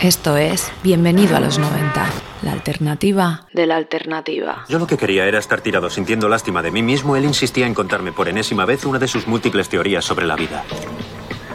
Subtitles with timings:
[0.00, 2.06] Esto es Bienvenido a los 90,
[2.42, 4.64] la alternativa de la alternativa.
[4.68, 7.16] Yo lo que quería era estar tirado sintiendo lástima de mí mismo.
[7.16, 10.62] Él insistía en contarme por enésima vez una de sus múltiples teorías sobre la vida.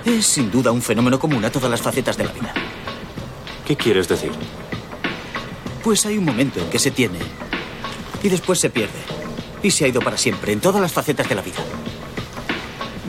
[0.03, 2.53] Es sin duda un fenómeno común a todas las facetas de la vida.
[3.65, 4.33] ¿Qué quieres decir?
[5.81, 7.19] Pues hay un momento en que se tiene
[8.21, 8.99] y después se pierde.
[9.61, 11.63] Y se ha ido para siempre en todas las facetas de la vida.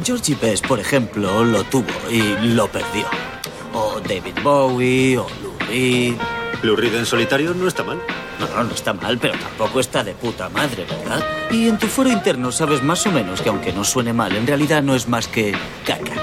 [0.04, 2.23] Georgie Best, por ejemplo, lo tuvo y
[2.54, 3.34] lo perdió.
[4.08, 6.14] David Bowie, o Lou Reed.
[6.62, 7.98] Lou Reed en solitario no está mal.
[8.38, 11.22] No, no, no está mal, pero tampoco está de puta madre, ¿verdad?
[11.50, 14.46] Y en tu foro interno sabes más o menos que aunque no suene mal, en
[14.46, 15.54] realidad no es más que
[15.86, 16.12] caca.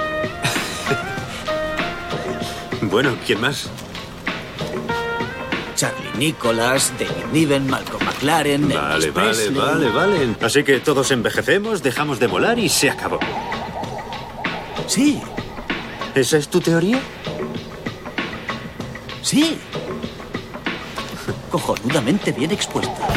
[2.84, 3.70] Bueno, ¿quién más?
[5.75, 9.55] Charlie Nicholas, David Niven, Malcolm McLaren, Vale, Elvis vale, Presley.
[9.58, 10.36] vale, vale.
[10.41, 13.20] Así que todos envejecemos, dejamos de molar y se acabó.
[14.88, 15.22] Sí,
[16.16, 17.00] ¿Esa es tu teoría?
[19.22, 19.59] Sí.
[21.52, 23.08] Cojonudamente bien expuesta.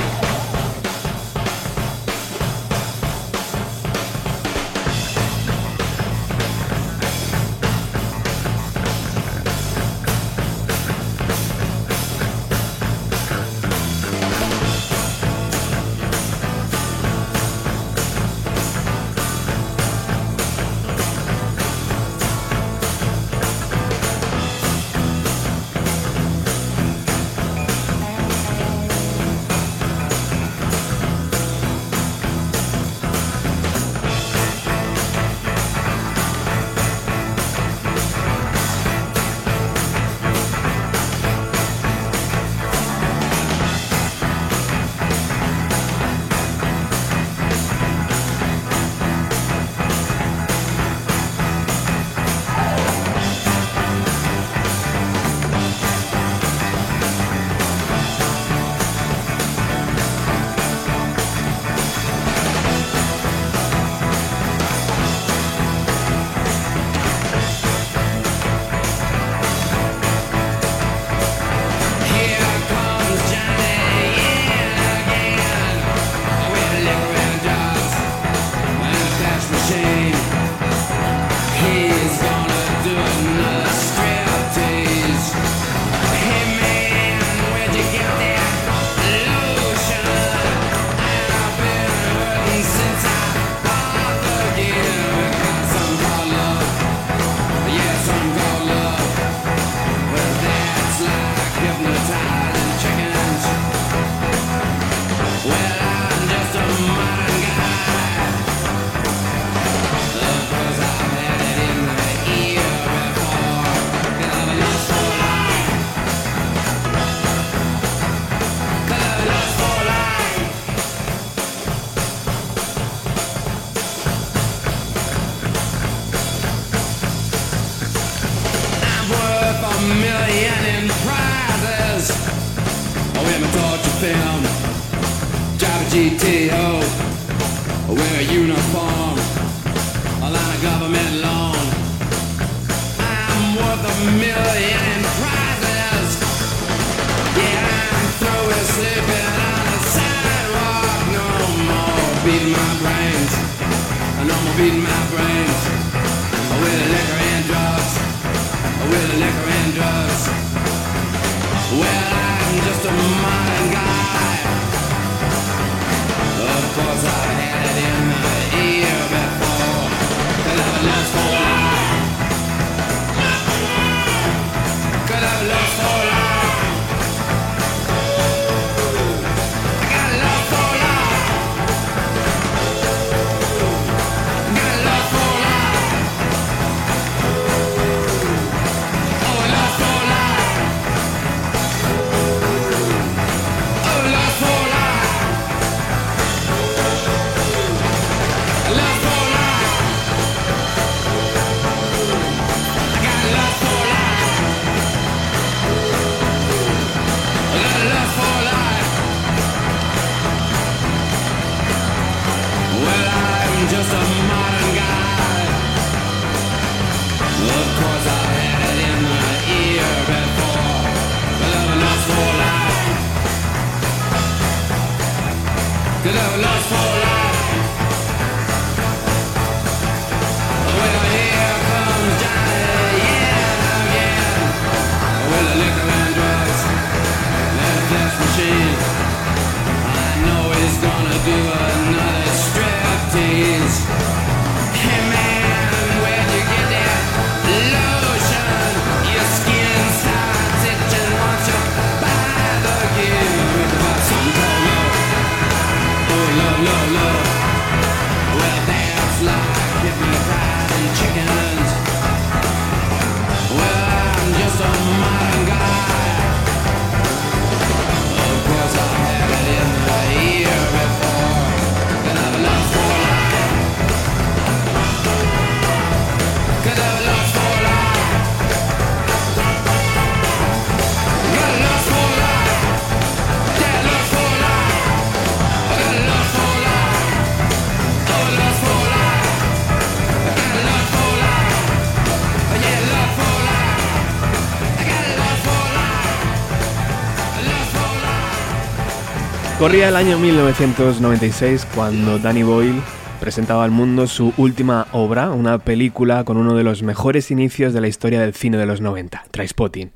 [299.75, 302.81] Corría el año 1996 cuando Danny Boyle
[303.19, 307.81] presentaba al mundo su última obra, una película con uno de los mejores inicios de
[307.81, 309.24] la historia del cine de los 90,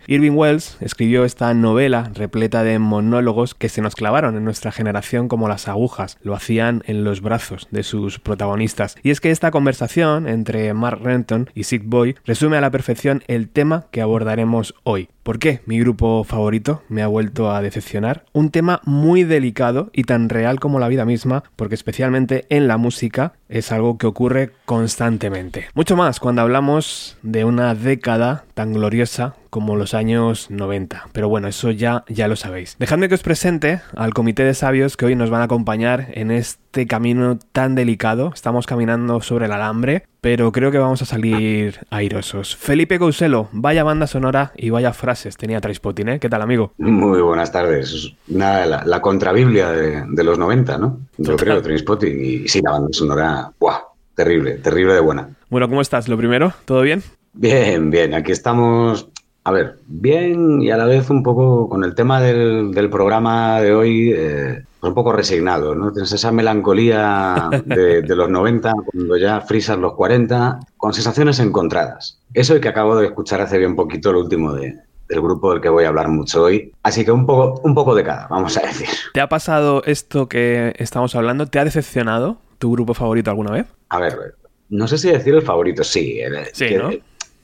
[0.06, 5.29] Irving Wells escribió esta novela repleta de monólogos que se nos clavaron en nuestra generación
[5.29, 8.96] como las agujas, lo hacían en los brazos de sus protagonistas.
[9.02, 13.23] Y es que esta conversación entre Mark Renton y Sid Boy resume a la perfección
[13.29, 15.08] el tema que abordaremos hoy.
[15.23, 18.25] ¿Por qué mi grupo favorito me ha vuelto a decepcionar?
[18.32, 22.79] Un tema muy delicado y tan real como la vida misma, porque especialmente en la
[22.79, 25.68] música es algo que ocurre constantemente.
[25.74, 31.08] Mucho más cuando hablamos de una década tan gloriosa como los años 90.
[31.12, 32.76] Pero bueno, eso ya, ya lo sabéis.
[32.78, 36.30] Dejadme que os presente al comité de sabios que hoy nos van a acompañar en
[36.30, 38.32] este camino tan delicado.
[38.34, 42.56] Estamos caminando sobre el alambre, pero creo que vamos a salir airosos.
[42.56, 46.18] Felipe Couselo, vaya banda sonora y vaya frases tenía Trainspotting, ¿eh?
[46.20, 46.72] ¿Qué tal, amigo?
[46.78, 47.92] Muy buenas tardes.
[47.92, 50.98] Es Una, la, la contrabiblia de, de los 90, ¿no?
[51.16, 52.24] Yo creo, Trainspotting.
[52.24, 53.78] Y sí, la banda sonora, ¡buah!
[54.14, 55.28] Terrible, terrible de buena.
[55.48, 56.08] Bueno, ¿cómo estás?
[56.08, 57.04] Lo primero, ¿todo bien?
[57.34, 59.08] Bien, bien, aquí estamos,
[59.48, 63.60] a ver, bien y a la vez un poco con el tema del, del programa
[63.60, 65.92] de hoy, eh, un poco resignado, ¿no?
[65.92, 72.20] Tienes esa melancolía de, de los 90, cuando ya frisas los 40, con sensaciones encontradas.
[72.34, 74.74] Eso que acabo de escuchar hace bien poquito el último de,
[75.08, 76.72] del grupo del que voy a hablar mucho hoy.
[76.82, 78.86] Así que un poco, un poco de cada, vamos a decir.
[79.14, 81.46] ¿Te ha pasado esto que estamos hablando?
[81.46, 83.66] ¿Te ha decepcionado tu grupo favorito alguna vez?
[83.88, 84.34] A ver,
[84.68, 86.20] no sé si decir el favorito, sí.
[86.20, 86.90] el- Sí, que- ¿no?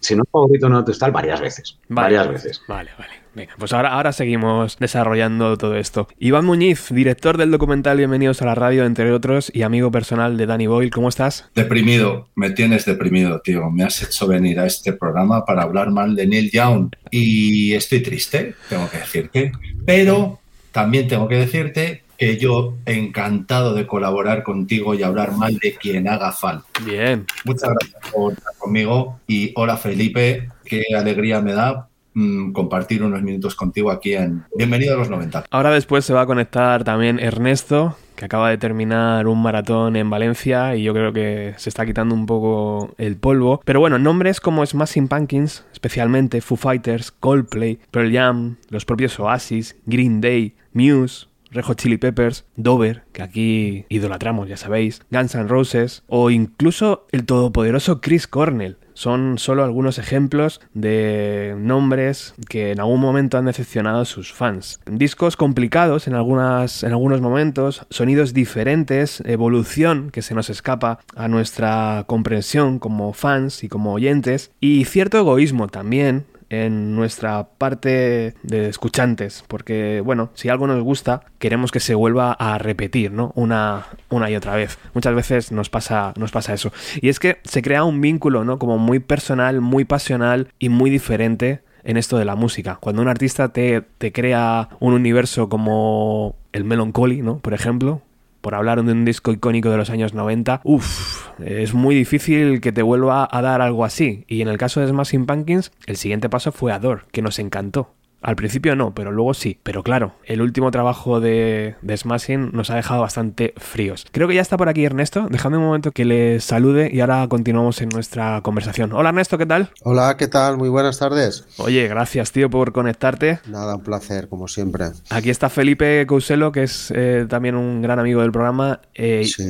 [0.04, 1.78] Si no es favorito, no tal, varias veces.
[1.88, 2.60] varias veces.
[2.68, 3.12] Vale, vale.
[3.34, 6.08] Venga, pues ahora, ahora seguimos desarrollando todo esto.
[6.18, 10.44] Iván Muñiz, director del documental Bienvenidos a la Radio, entre otros, y amigo personal de
[10.44, 11.48] Danny Boyle, ¿cómo estás?
[11.54, 13.70] Deprimido, me tienes deprimido, tío.
[13.70, 18.02] Me has hecho venir a este programa para hablar mal de Neil Young y estoy
[18.02, 19.52] triste, tengo que decirte.
[19.86, 20.38] Pero
[20.70, 26.08] también tengo que decirte que yo encantado de colaborar contigo y hablar mal de quien
[26.08, 26.66] haga falta.
[26.84, 27.26] Bien.
[27.44, 33.22] Muchas gracias por estar conmigo y hola Felipe, qué alegría me da mm, compartir unos
[33.22, 35.44] minutos contigo aquí en Bienvenido a los 90.
[35.50, 40.08] Ahora después se va a conectar también Ernesto, que acaba de terminar un maratón en
[40.10, 43.60] Valencia y yo creo que se está quitando un poco el polvo.
[43.64, 49.76] Pero bueno, nombres como Smashing Pumpkins, especialmente Foo Fighters, Coldplay, Pearl Jam, los propios Oasis,
[49.86, 55.48] Green Day, Muse, Red Hot Chili Peppers, Dover, que aquí idolatramos, ya sabéis, Guns N'
[55.48, 58.76] Roses, o incluso el todopoderoso Chris Cornell.
[58.94, 64.80] Son solo algunos ejemplos de nombres que en algún momento han decepcionado a sus fans.
[64.86, 71.26] Discos complicados en, algunas, en algunos momentos, sonidos diferentes, evolución que se nos escapa a
[71.26, 78.68] nuestra comprensión como fans y como oyentes, y cierto egoísmo también en nuestra parte de
[78.68, 83.32] escuchantes, porque bueno, si algo nos gusta, queremos que se vuelva a repetir, ¿no?
[83.34, 84.78] Una, una y otra vez.
[84.94, 86.72] Muchas veces nos pasa, nos pasa eso.
[87.00, 88.58] Y es que se crea un vínculo, ¿no?
[88.58, 92.78] Como muy personal, muy pasional y muy diferente en esto de la música.
[92.80, 97.38] Cuando un artista te, te crea un universo como el Melancholy, ¿no?
[97.38, 98.02] Por ejemplo,
[98.44, 102.72] por hablar de un disco icónico de los años 90, uff, es muy difícil que
[102.72, 104.26] te vuelva a dar algo así.
[104.28, 107.94] Y en el caso de Smashing Pumpkins, el siguiente paso fue Adore, que nos encantó.
[108.24, 109.58] Al principio no, pero luego sí.
[109.62, 114.06] Pero claro, el último trabajo de, de Smashing nos ha dejado bastante fríos.
[114.12, 115.26] Creo que ya está por aquí Ernesto.
[115.30, 118.92] Dejadme un momento que le salude y ahora continuamos en nuestra conversación.
[118.94, 119.70] Hola Ernesto, ¿qué tal?
[119.82, 120.56] Hola, ¿qué tal?
[120.56, 121.44] Muy buenas tardes.
[121.58, 123.40] Oye, gracias tío por conectarte.
[123.46, 124.86] Nada, un placer, como siempre.
[125.10, 128.80] Aquí está Felipe Couselo, que es eh, también un gran amigo del programa.
[128.94, 129.44] eh, Sí.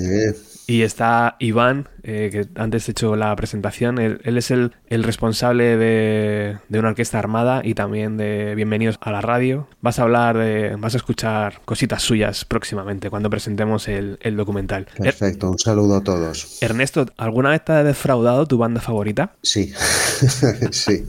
[0.66, 3.98] Y está Iván, eh, que antes he hecho la presentación.
[3.98, 8.96] Él, él es el, el responsable de, de una orquesta armada y también de Bienvenidos
[9.02, 9.68] a la radio.
[9.82, 10.74] Vas a hablar de.
[10.78, 14.86] vas a escuchar cositas suyas próximamente cuando presentemos el, el documental.
[14.96, 16.56] Er- Perfecto, un saludo a todos.
[16.62, 19.34] Ernesto, ¿alguna vez te ha defraudado tu banda favorita?
[19.42, 19.70] Sí,
[20.70, 21.04] sí.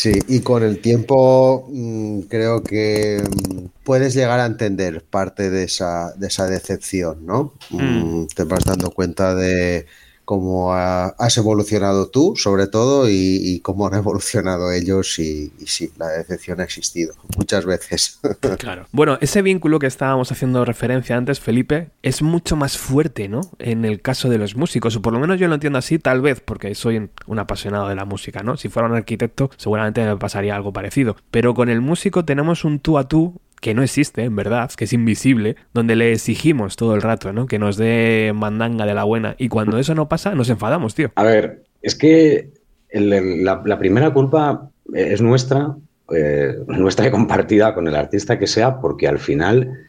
[0.00, 5.64] Sí, y con el tiempo mm, creo que mm, puedes llegar a entender parte de
[5.64, 7.54] esa, de esa decepción, ¿no?
[7.70, 9.86] Mm, te vas dando cuenta de
[10.28, 15.66] cómo ha- has evolucionado tú, sobre todo, y, y cómo han evolucionado ellos, y, y
[15.66, 18.20] sí, la decepción ha existido muchas veces.
[18.58, 18.86] Claro.
[18.92, 23.40] Bueno, ese vínculo que estábamos haciendo referencia antes, Felipe, es mucho más fuerte, ¿no?
[23.58, 26.20] En el caso de los músicos, o por lo menos yo lo entiendo así, tal
[26.20, 28.56] vez porque soy un apasionado de la música, ¿no?
[28.58, 31.16] Si fuera un arquitecto, seguramente me pasaría algo parecido.
[31.30, 34.84] Pero con el músico tenemos un tú a tú que no existe, en verdad, que
[34.84, 37.46] es invisible, donde le exigimos todo el rato, ¿no?
[37.46, 39.34] Que nos dé mandanga de la buena.
[39.38, 41.10] Y cuando eso no pasa, nos enfadamos, tío.
[41.16, 42.50] A ver, es que
[42.92, 45.76] la, primera culpa es nuestra,
[46.14, 49.88] eh, nuestra y compartida con el artista que sea, porque al final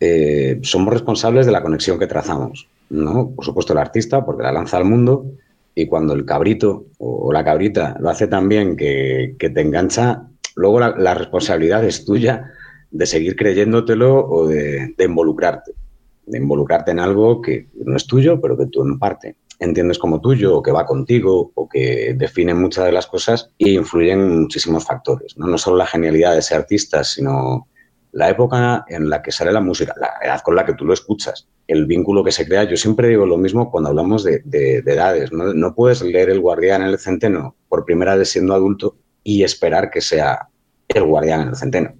[0.00, 3.30] eh, somos responsables de la conexión que trazamos, ¿no?
[3.30, 5.26] Por supuesto el artista, porque la lanza al mundo,
[5.74, 10.22] y cuando el cabrito o la cabrita lo hace tan bien que, que te engancha,
[10.54, 12.52] luego la responsabilidad es tuya
[12.90, 15.72] de seguir creyéndotelo o de, de involucrarte,
[16.26, 20.20] de involucrarte en algo que no es tuyo, pero que tú en parte entiendes como
[20.20, 24.84] tuyo o que va contigo o que define muchas de las cosas y influyen muchísimos
[24.84, 25.46] factores, ¿no?
[25.46, 27.66] No solo la genialidad de ese artista, sino
[28.12, 30.92] la época en la que sale la música, la edad con la que tú lo
[30.94, 32.64] escuchas, el vínculo que se crea.
[32.64, 35.32] Yo siempre digo lo mismo cuando hablamos de, de- de edades.
[35.32, 35.52] ¿no?
[35.54, 39.90] no puedes leer El Guardián en el Centeno por primera vez siendo adulto y esperar
[39.90, 40.48] que sea
[40.88, 41.94] El Guardián en el Centeno.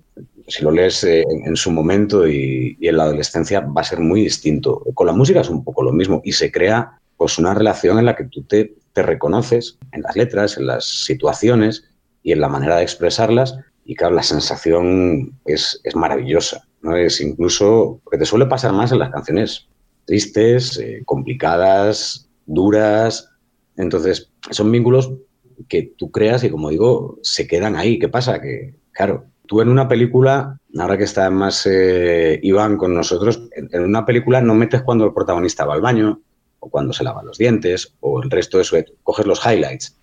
[0.48, 4.22] Si lo lees eh, en, su momento y, en la adolescencia va a ser muy
[4.22, 4.82] distinto.
[4.94, 8.04] Con la música es un poco lo mismo y se crea pues una relación en
[8.04, 11.84] la que tú te, reconoces en las letras, en las situaciones
[12.22, 16.96] y en la manera de expresarlas y claro, la sensación es, es maravillosa, ¿no?
[16.96, 19.68] Es incluso, porque te suele pasar más en las canciones
[20.06, 23.28] tristes, eh, complicadas, duras.
[23.76, 25.12] Entonces, son vínculos
[25.68, 27.98] que tú creas y, como digo, se quedan ahí.
[27.98, 28.40] ¿Qué pasa?
[28.40, 33.82] Que, claro, tú en una película, ahora que está más eh, Iván con nosotros, en,
[33.82, 36.20] una película no metes cuando el protagonista va al baño,
[36.60, 39.96] o cuando se lava los dientes, o el resto de eso, coges los highlights.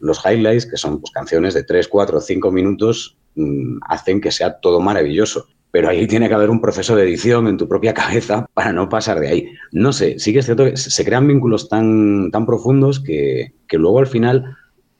[0.00, 4.60] Los highlights, que son pues, canciones de 3, 4, 5 minutos, mmm, hacen que sea
[4.60, 5.46] todo maravilloso.
[5.72, 8.88] Pero ahí tiene que haber un proceso de edición en tu propia cabeza para no
[8.88, 9.48] pasar de ahí.
[9.72, 13.76] No sé, sí que es cierto que se crean vínculos tan, tan profundos que, que
[13.76, 14.56] luego al final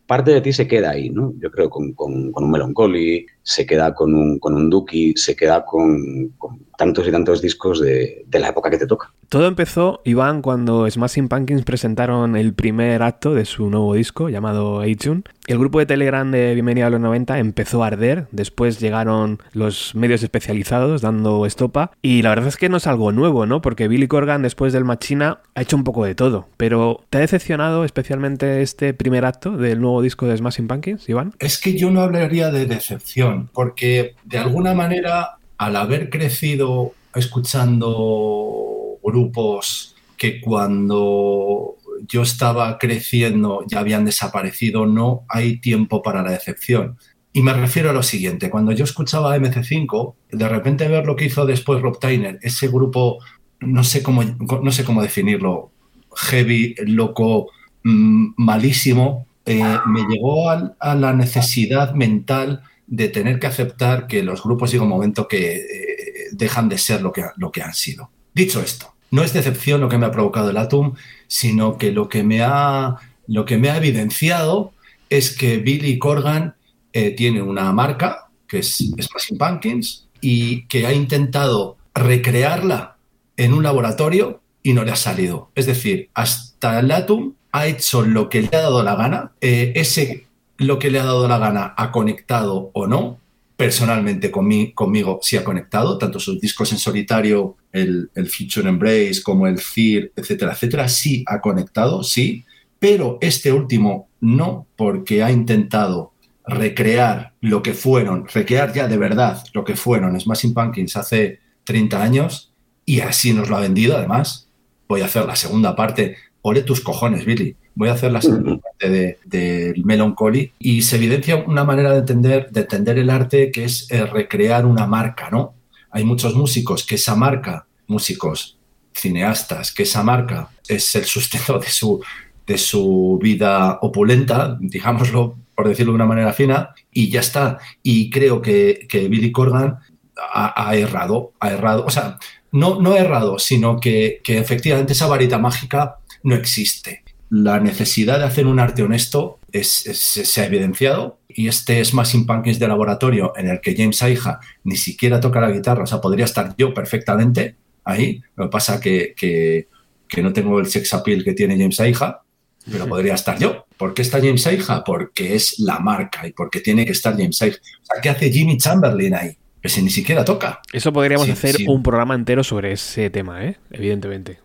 [0.07, 1.35] parte de ti se queda ahí, ¿no?
[1.39, 5.35] Yo creo con, con, con un Melancholy, se queda con un, con un Dookie, se
[5.35, 9.11] queda con, con tantos y tantos discos de, de, la época que te toca.
[9.29, 14.81] Todo empezó, Iván, cuando Smashing Pumpkins presentaron el primer acto de su nuevo disco llamado
[14.81, 15.23] A-Tune.
[15.47, 19.95] El grupo de Telegram de Bienvenida a los 90 empezó a arder, después llegaron los
[19.95, 23.63] medios especializados dando estopa y la verdad es que no es algo nuevo, ¿no?
[23.63, 27.21] Porque Billy Corgan después del Machina ha hecho un poco de todo, pero ¿te ha
[27.21, 31.33] decepcionado especialmente este primer acto del nuevo disco de Smashing Pumpkins, Iván?
[31.39, 38.99] Es que yo no hablaría de decepción, porque de alguna manera al haber crecido escuchando
[39.03, 41.77] grupos que cuando
[42.09, 46.99] yo estaba creciendo ya habían desaparecido, no hay tiempo para la decepción.
[47.33, 51.27] Y me refiero a lo siguiente, cuando yo escuchaba MC5, de repente ver lo que
[51.27, 53.19] hizo después Rob Tyner, ese grupo,
[53.61, 55.71] no sé cómo, no sé cómo definirlo,
[56.17, 57.51] heavy, loco,
[57.83, 64.23] mmm, malísimo, eh, me llegó a, a, la necesidad mental de tener que aceptar que
[64.23, 65.97] los grupos llega un momento que eh,
[66.33, 68.11] dejan de ser lo que, lo que han sido.
[68.33, 70.95] Dicho esto, no es decepción lo que me ha provocado el Atom,
[71.27, 74.73] sino que lo que me ha, lo que me ha evidenciado
[75.09, 76.55] es que Billy Corgan
[76.93, 82.97] eh, tiene una marca, que es Smashing Pumpkins, y que ha intentado recrearla
[83.37, 85.51] en un laboratorio y no le ha salido.
[85.55, 89.73] Es decir, hasta el Atom ha hecho lo que le ha dado la gana, eh,
[89.77, 90.26] ese
[90.59, 93.21] lo que le ha dado la gana ha conectado o no.
[93.57, 99.23] Personalmente conmi conmigo sí ha conectado, tanto sus discos en solitario, el, el Future Embrace
[99.23, 102.45] como el Fear, etcétera, etcétera, sí ha conectado, sí,
[102.79, 106.13] pero este último no, porque ha intentado
[106.47, 112.03] recrear lo que fueron, recrear ya de verdad lo que fueron Smashing Pumpkins hace 30
[112.03, 112.53] años
[112.85, 114.49] y así nos lo ha vendido además.
[114.89, 116.17] Voy a hacer la segunda parte.
[116.43, 117.57] Ole tus cojones, Billy.
[117.77, 121.93] Voy a hacer la segunda parte del de, de Melancholy y se evidencia una manera
[121.93, 125.55] de entender, de entender el arte que es eh, recrear una marca, ¿no?
[125.91, 128.57] Hay muchos músicos que esa marca, músicos
[128.97, 132.03] cineastas que esa marca es el sustento de su,
[132.47, 137.59] de su vida opulenta, digámoslo por decirlo de una manera fina, y ya está.
[137.83, 139.79] Y creo que, que Billy Corgan
[140.17, 141.85] ha, ha errado, ha errado.
[141.87, 142.19] O sea,
[142.53, 147.05] no, no ha errado, sino que, que efectivamente esa varita mágica no existe.
[147.29, 152.27] La necesidad de hacer un arte honesto es- es- se ha evidenciado y este Smashing
[152.27, 156.01] Pumpkins de laboratorio en el que James Aija ni siquiera toca la guitarra, o sea,
[156.01, 158.23] podría estar yo perfectamente ahí.
[158.37, 159.69] Lo que pasa que, que,
[160.09, 162.23] que no tengo el sex appeal que tiene James Aija,
[162.71, 163.67] pero podría estar yo.
[163.77, 164.83] ¿Por qué está James Aija?
[164.85, 167.59] Porque es la marca y porque tiene que estar James Aija.
[167.83, 169.37] O sea, ¿qué hace Jimmy Chamberlain ahí?
[169.61, 170.61] Que si ni siquiera toca.
[170.73, 171.67] Eso podríamos Sí, hacer sí.
[171.69, 173.57] un programa entero sobre ese tema, ¿eh?
[173.73, 174.39] Evidentemente.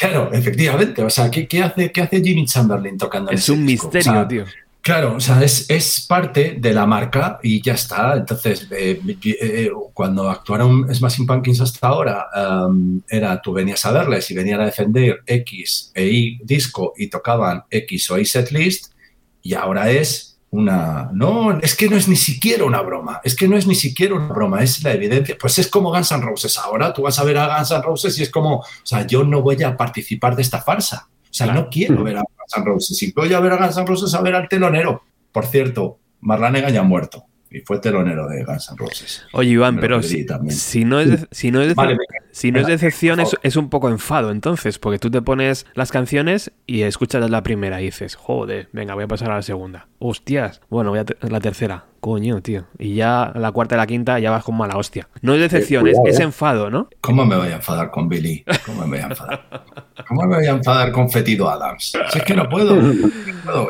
[0.00, 1.04] Claro, efectivamente.
[1.04, 3.88] O sea, ¿qué, qué hace, qué hace Jimmy Chamberlain tocando Es un disco?
[3.88, 4.44] O misterio, sea, tío.
[4.80, 8.16] Claro, o sea, es, es parte de la marca y ya está.
[8.16, 12.26] Entonces, eh, eh, cuando actuaron Smashing Pumpkins hasta ahora,
[12.66, 17.08] um, era tú venías a verles y venían a defender X e Y disco y
[17.08, 18.94] tocaban X o Y setlist
[19.42, 21.10] y ahora es una...
[21.12, 24.14] No, es que no es ni siquiera una broma, es que no es ni siquiera
[24.14, 25.36] una broma, es la evidencia.
[25.40, 28.18] Pues es como Guns N' Roses ahora, tú vas a ver a Guns N' Roses
[28.18, 31.08] y es como, o sea, yo no voy a participar de esta farsa.
[31.22, 32.96] O sea, no quiero ver a Guns N' Roses.
[32.96, 35.02] Si voy a ver a Guns N' Roses, a ver al telonero.
[35.32, 39.24] Por cierto, Marlanega ya ha muerto y fue telonero de Guns N' Roses.
[39.32, 40.54] Oye, Iván, Me pero si, también.
[40.56, 41.96] si no es, si no es, Vale,
[42.30, 45.90] si no es decepción, es, es un poco enfado, entonces, porque tú te pones las
[45.90, 49.88] canciones y escuchas la primera y dices, joder, venga, voy a pasar a la segunda.
[49.98, 51.84] Hostias, bueno, voy a te- la tercera.
[52.00, 52.64] Coño, tío.
[52.78, 55.06] Y ya la cuarta y la quinta ya vas con mala hostia.
[55.20, 56.22] No es decepción, es, cuidado, es eh.
[56.22, 56.88] enfado, ¿no?
[57.02, 58.42] ¿Cómo me voy a enfadar con Billy?
[58.64, 59.66] ¿Cómo me voy a enfadar?
[60.08, 61.92] ¿Cómo me voy a enfadar con Fetido Adams?
[62.10, 62.80] Si es que no puedo.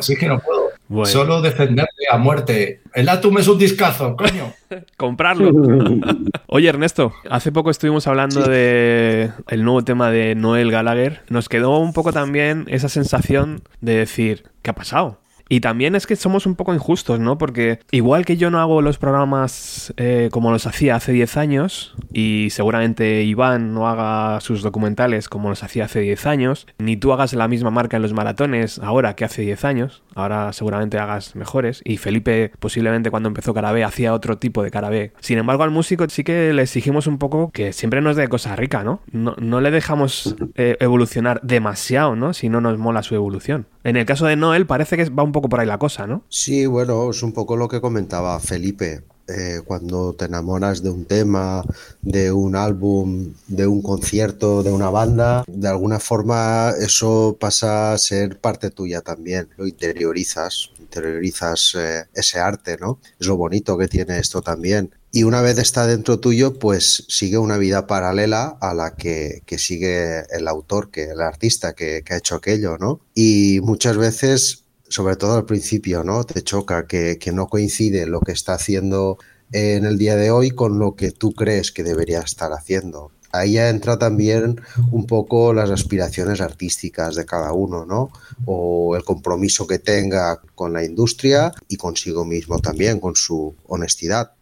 [0.01, 1.06] Si es que no puedo, Bueno.
[1.06, 2.80] Solo defenderle a muerte.
[2.94, 4.52] El Atum es un discazo, coño.
[4.97, 5.52] Comprarlo.
[6.49, 11.20] Oye, Ernesto, hace poco estuvimos hablando de el nuevo tema de Noel Gallagher.
[11.28, 15.19] Nos quedó un poco también esa sensación de decir, ¿qué ha pasado?
[15.53, 17.37] Y también es que somos un poco injustos, ¿no?
[17.37, 21.95] Porque igual que yo no hago los programas eh, como los hacía hace 10 años,
[22.13, 27.13] y seguramente Iván no haga sus documentales como los hacía hace 10 años, ni tú
[27.13, 31.35] hagas la misma marca en los maratones ahora que hace 10 años, ahora seguramente hagas
[31.35, 35.15] mejores, y Felipe posiblemente cuando empezó Carabé hacía otro tipo de Carabé.
[35.19, 38.55] Sin embargo, al músico sí que le exigimos un poco que siempre nos dé cosa
[38.55, 39.01] rica, ¿no?
[39.11, 42.35] No, no le dejamos eh, evolucionar demasiado, ¿no?
[42.35, 43.67] Si no nos mola su evolución.
[43.83, 46.25] En el caso de Noel parece que va un poco por ahí la cosa, ¿no?
[46.29, 49.03] Sí, bueno, es un poco lo que comentaba Felipe.
[49.29, 51.62] Eh, cuando te enamoras de un tema,
[52.03, 57.99] de un álbum, de un concierto, de una banda, de alguna forma eso pasa a
[57.99, 59.49] ser parte tuya también.
[59.57, 62.99] Lo interiorizas, interiorizas eh, ese arte, ¿no?
[63.21, 64.90] Es lo bonito que tiene esto también.
[65.12, 70.20] Y una vez está dentro tuyo, pues sigue una vida paralela a la que, sigue
[70.31, 73.01] el autor, que el artista que, que ha hecho aquello, ¿no?
[73.14, 76.25] Y muchas veces sobre todo al principio, ¿no?
[76.25, 79.18] Te choca que, que, no coincide lo que está haciendo
[79.53, 83.12] en el día de hoy con lo que tú crees que debería estar haciendo.
[83.33, 88.11] Ahí ya entra también un poco las aspiraciones artísticas de cada uno, ¿no?
[88.45, 94.33] O el compromiso que tenga con la industria y consigo mismo también, con su honestidad.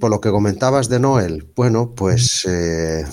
[0.00, 2.46] Por lo que comentabas de Noel, bueno, pues...
[2.48, 3.04] Eh,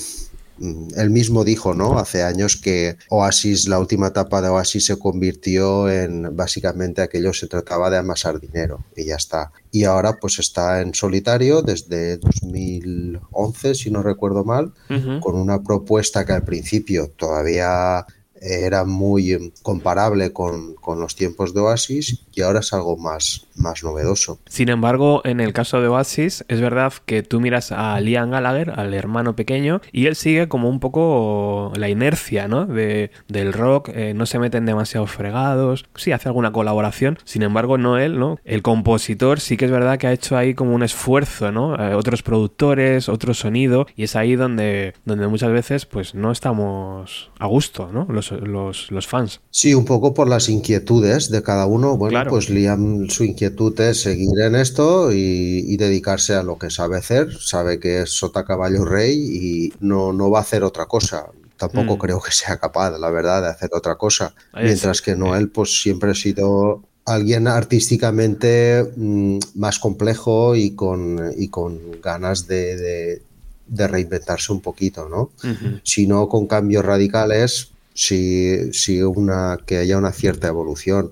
[0.60, 2.00] él mismo dijo, ¿no?
[2.00, 7.48] Hace años que Oasis, la última etapa de Oasis se convirtió en básicamente aquello se
[7.48, 9.52] trataba de amasar dinero y ya está.
[9.72, 15.20] Y ahora pues está en solitario desde 2011, si no recuerdo mal, uh -huh.
[15.20, 18.06] con una propuesta que al principio todavía
[18.39, 23.84] era muy comparable con, con, los tiempos de Oasis y ahora es algo más, más
[23.84, 24.39] novedoso.
[24.47, 28.71] Sin embargo, en el caso de Oasis, es verdad que tú miras a Liam Gallagher,
[28.80, 32.65] al hermano pequeño, y él sigue como un poco la inercia ¿no?
[32.65, 37.78] de, del rock, eh, no se meten demasiado fregados, sí hace alguna colaboración, sin embargo,
[37.78, 38.39] no él, ¿no?
[38.45, 41.76] El compositor sí que es verdad que ha hecho ahí como un esfuerzo, ¿no?
[41.76, 47.32] Eh, otros productores, otro sonido, y es ahí donde, donde muchas veces pues no estamos
[47.39, 48.06] a gusto, ¿no?
[48.10, 49.41] Los los, los, fans.
[49.50, 51.97] Sí, un poco por las inquietudes de cada uno.
[51.97, 52.27] Bueno, claro.
[52.30, 56.98] Pues Liam, su inquietud es seguir en esto y, y, dedicarse a lo que sabe
[56.98, 57.30] hacer.
[57.40, 61.28] Sabe que es sota caballo rey y no, no va a hacer otra cosa.
[61.58, 62.00] Tampoco mm.
[62.00, 64.34] creo que sea capaz, la verdad, de hacer otra cosa.
[64.54, 70.72] Ahí Mientras es, que Noel, pues siempre ha sido alguien artísticamente mmm, más complejo y
[70.72, 73.22] con, y con ganas de, de,
[73.68, 75.32] de, reinventarse un poquito, ¿no?
[75.44, 75.82] Uh -huh.
[75.84, 81.12] Si no con cambios radicales, si, si una, que haya una cierta evolución.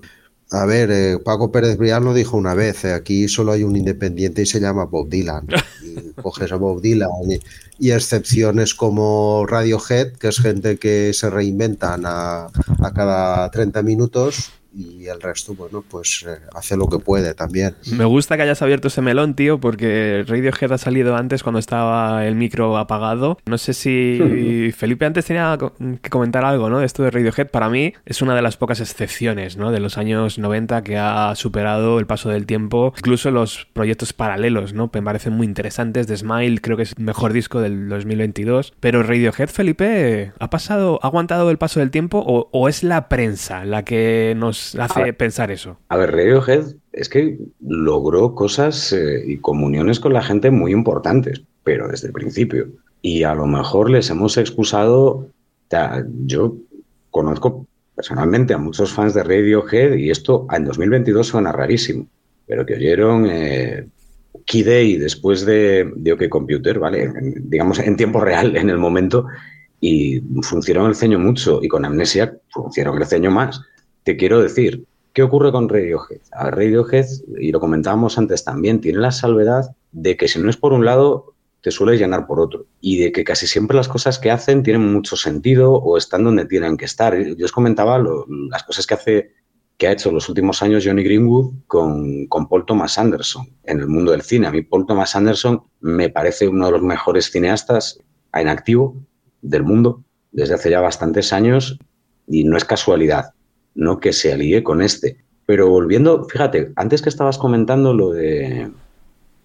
[0.50, 3.74] A ver, eh, Paco Pérez Brián lo dijo una vez, eh, aquí solo hay un
[3.74, 5.46] independiente y se llama Bob Dylan.
[5.82, 7.38] Y coges a Bob Dylan y,
[7.78, 14.52] y excepciones como Radiohead, que es gente que se reinventan a, a cada 30 minutos
[14.76, 17.74] y el resto, bueno, pues eh, hace lo que puede también.
[17.92, 22.26] Me gusta que hayas abierto ese melón, tío, porque Radiohead ha salido antes cuando estaba
[22.26, 23.38] el micro apagado.
[23.46, 25.56] No sé si Felipe antes tenía
[26.02, 26.80] que comentar algo, ¿no?
[26.80, 27.48] De esto de Radiohead.
[27.48, 29.72] Para mí es una de las pocas excepciones, ¿no?
[29.72, 32.92] De los años 90 que ha superado el paso del tiempo.
[32.98, 34.90] Incluso los proyectos paralelos, ¿no?
[34.92, 36.06] Me parecen muy interesantes.
[36.06, 38.74] The Smile creo que es el mejor disco del 2022.
[38.80, 43.08] Pero Radiohead, Felipe, ¿ha pasado, ha aguantado el paso del tiempo o, o es la
[43.08, 45.78] prensa la que nos hace pensar eso?
[45.88, 51.42] A ver, Radiohead es que logró cosas eh, y comuniones con la gente muy importantes,
[51.62, 52.68] pero desde el principio.
[53.02, 55.28] Y a lo mejor les hemos excusado.
[55.68, 56.56] ta- Yo
[57.10, 62.06] conozco personalmente a muchos fans de Radiohead y esto en 2022 suena rarísimo,
[62.46, 63.86] pero que oyeron eh,
[64.44, 67.04] Key Day después de, de OK Computer, ¿vale?
[67.04, 69.26] En- digamos en tiempo real, en el momento,
[69.80, 73.60] y funcionó el ceño mucho, y con Amnesia funcionó el ceño más.
[74.06, 76.20] Te quiero decir, ¿qué ocurre con Radiohead?
[76.30, 77.06] A Radiohead,
[77.40, 80.84] y lo comentábamos antes también, tiene la salvedad de que si no es por un
[80.84, 82.66] lado, te suele llenar por otro.
[82.80, 86.44] Y de que casi siempre las cosas que hacen tienen mucho sentido o están donde
[86.44, 87.18] tienen que estar.
[87.18, 89.32] Yo os comentaba lo- las cosas que hace
[89.76, 93.88] que ha hecho los últimos años Johnny Greenwood con, con Paul Thomas Anderson en el
[93.88, 94.46] mundo del cine.
[94.46, 97.98] A mí Paul Thomas Anderson me parece uno de los mejores cineastas
[98.32, 98.94] en activo
[99.42, 101.76] del mundo desde hace ya bastantes años
[102.28, 103.32] y no es casualidad
[103.76, 105.24] no que se alíe con este.
[105.46, 108.70] Pero volviendo, fíjate, antes que estabas comentando lo de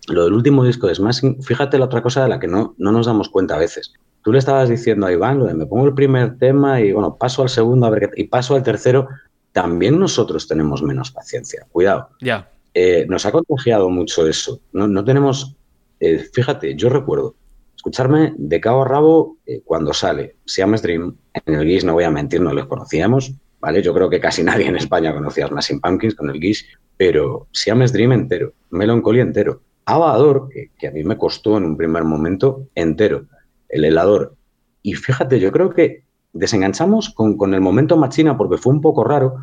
[0.08, 2.91] lo del último disco de Smashing, fíjate la otra cosa de la que no, no
[2.91, 3.94] nos damos cuenta a veces.
[4.24, 7.15] Tú le estabas diciendo a Iván lo de me pongo el primer tema y bueno,
[7.17, 9.08] paso al segundo a ver qué, y paso al tercero.
[9.52, 11.67] También nosotros tenemos menos paciencia.
[11.72, 12.10] Cuidado.
[12.20, 12.50] Ya.
[12.74, 14.60] Eh, nos ha contagiado mucho eso.
[14.72, 15.56] No, no tenemos.
[16.00, 17.36] eh, fíjate, yo recuerdo
[17.76, 21.15] escucharme de cabo a rabo eh, cuando sale Siamese Dream.
[21.46, 23.34] En el Guis, no voy a mentir, no los conocíamos.
[23.62, 23.82] ¿Vale?
[23.82, 26.65] Yo creo que casi nadie en España conocía Smashing Pumpkins con el Guis,
[26.97, 29.62] pero Siamese Dream entero, Melancholy entero.
[29.86, 33.26] Avador, que, que a mí me costó en un primer momento entero.
[33.69, 34.36] El helador.
[34.82, 39.04] Y fíjate, yo creo que desenganchamos con, con el momento machina porque fue un poco
[39.04, 39.38] raro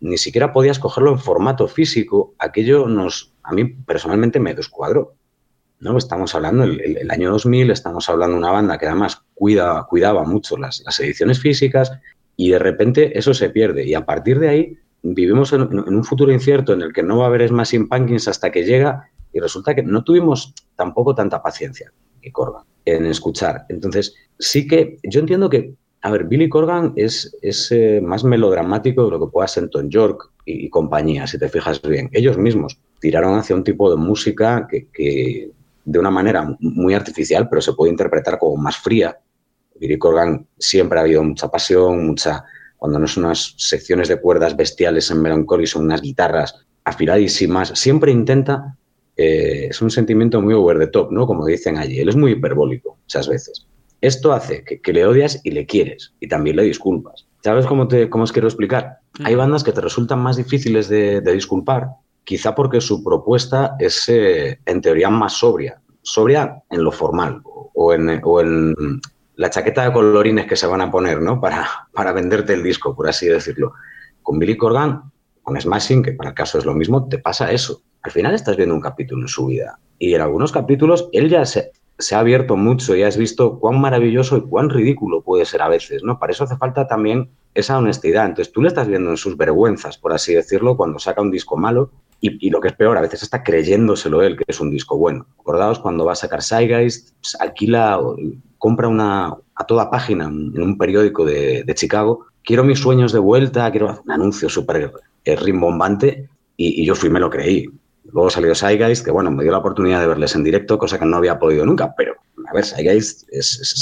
[0.00, 5.14] ni siquiera podías cogerlo en formato físico, aquello nos, a mí personalmente me descuadró.
[5.78, 5.98] ¿no?
[5.98, 10.24] Estamos hablando el, el año 2000, estamos hablando de una banda que además cuida, cuidaba
[10.24, 11.92] mucho las, las, ediciones físicas
[12.36, 13.86] y de repente eso se pierde.
[13.86, 17.24] Y a partir de ahí vivimos en, un futuro incierto en el que no va
[17.24, 21.92] a haber Smashing Pumpkins hasta que llega y resulta que no tuvimos tampoco tanta paciencia
[22.84, 23.66] en escuchar.
[23.68, 29.04] Entonces, sí que yo entiendo que a ver, Billy Corgan es, es eh, más melodramático
[29.04, 32.08] de lo que pueda ser Tom York y, y, compañía, si te fijas bien.
[32.12, 35.50] Ellos mismos tiraron hacia un tipo de música que, que,
[35.84, 39.18] de una manera muy artificial, pero se puede interpretar como más fría.
[39.80, 42.44] Billy Corgan siempre ha habido mucha pasión, mucha...
[42.78, 47.70] Cuando no son unas secciones de cuerdas bestiales en Melancholy, son unas guitarras afiladísimas.
[47.70, 48.76] Siempre intenta...
[49.16, 51.26] Eh, es un sentimiento muy over the top, ¿no?
[51.26, 51.98] Como dicen allí.
[51.98, 53.66] Él es muy hiperbólico muchas veces.
[54.02, 57.26] Esto hace que, que, le odias y le quieres y también le disculpas.
[57.42, 58.98] ¿Sabes cómo, te, cómo os quiero explicar?
[59.24, 61.88] Hay bandas que te resultan más difíciles de, de disculpar,
[62.24, 65.80] quizá porque su propuesta es eh, en teoría más sobria.
[66.02, 68.74] Sobria en lo formal o en, o en,
[69.36, 71.40] la chaqueta de colorines que se van a poner ¿no?
[71.40, 73.74] para, para venderte el disco, por así decirlo.
[74.22, 77.82] Con Billy Corgan, con Smashing, que para el caso es lo mismo, te pasa eso.
[78.02, 81.44] Al final estás viendo un capítulo en su vida y en algunos capítulos él ya
[81.44, 81.70] se,
[82.12, 86.02] ha abierto mucho y has visto cuán maravilloso y cuán ridículo puede ser a veces,
[86.02, 86.18] ¿no?
[86.18, 88.26] Para eso hace falta también esa honestidad.
[88.26, 91.56] Entonces tú le estás viendo en sus vergüenzas, por así decirlo, cuando saca un disco
[91.56, 94.96] malo y, lo que es peor, a veces está creyéndoselo él que es un disco
[94.96, 95.26] bueno.
[95.38, 98.00] Acordaos cuando va a sacar Zeitgeist, pues, alquila,
[98.58, 103.70] compra una a toda página en un periódico de, Chicago, quiero mis sueños de vuelta,
[103.70, 104.92] quiero hacer un anuncio súper
[105.24, 107.68] eh, rimbombante y, y yo fui me lo creí.
[108.12, 111.06] Luego salió Zeitgeist, que bueno, me dio la oportunidad de verles en directo, cosa que
[111.06, 112.14] no había podido nunca, pero
[112.48, 113.74] a ver, Zeitgeist es, es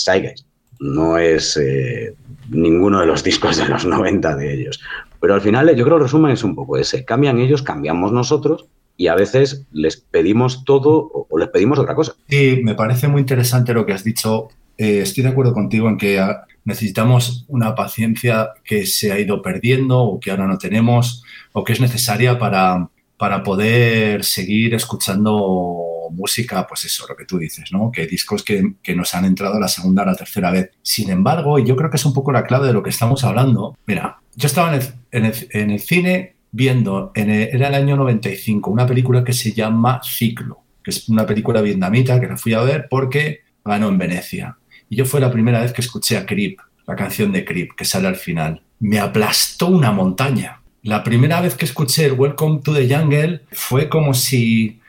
[0.80, 2.14] no es eh,
[2.50, 4.80] ninguno de los discos de los 90 de ellos.
[5.24, 8.66] Pero al final yo creo el resumen es un poco ese, cambian ellos, cambiamos nosotros
[8.94, 12.14] y a veces les pedimos todo o, les pedimos otra cosa.
[12.28, 14.48] Sí, me parece muy interesante lo que has dicho.
[14.76, 16.22] Eh, estoy de acuerdo contigo en que
[16.66, 21.72] necesitamos una paciencia que se ha ido perdiendo o que ahora no tenemos o que
[21.72, 27.90] es necesaria para para poder seguir escuchando música, pues eso, lo que tú dices, ¿no?
[27.92, 30.70] Que discos que, que, nos han entrado la segunda o la tercera vez.
[30.82, 33.24] Sin embargo, y yo creo que es un poco la clave de lo que estamos
[33.24, 33.76] hablando.
[33.86, 34.80] Mira, yo estaba en
[35.24, 39.52] el, en el, cine viendo, en el- era el año 95, una película que se
[39.52, 43.98] llama Ciclo, que es una película vietnamita que la fui a ver porque ganó en
[43.98, 44.56] Venecia.
[44.88, 47.84] Y yo fue la primera vez que escuché a Creep, la canción de Creep, que
[47.84, 48.62] sale al final.
[48.80, 50.60] Me aplastó una montaña.
[50.82, 54.80] La primera vez que escuché el Welcome to the Jungle fue como si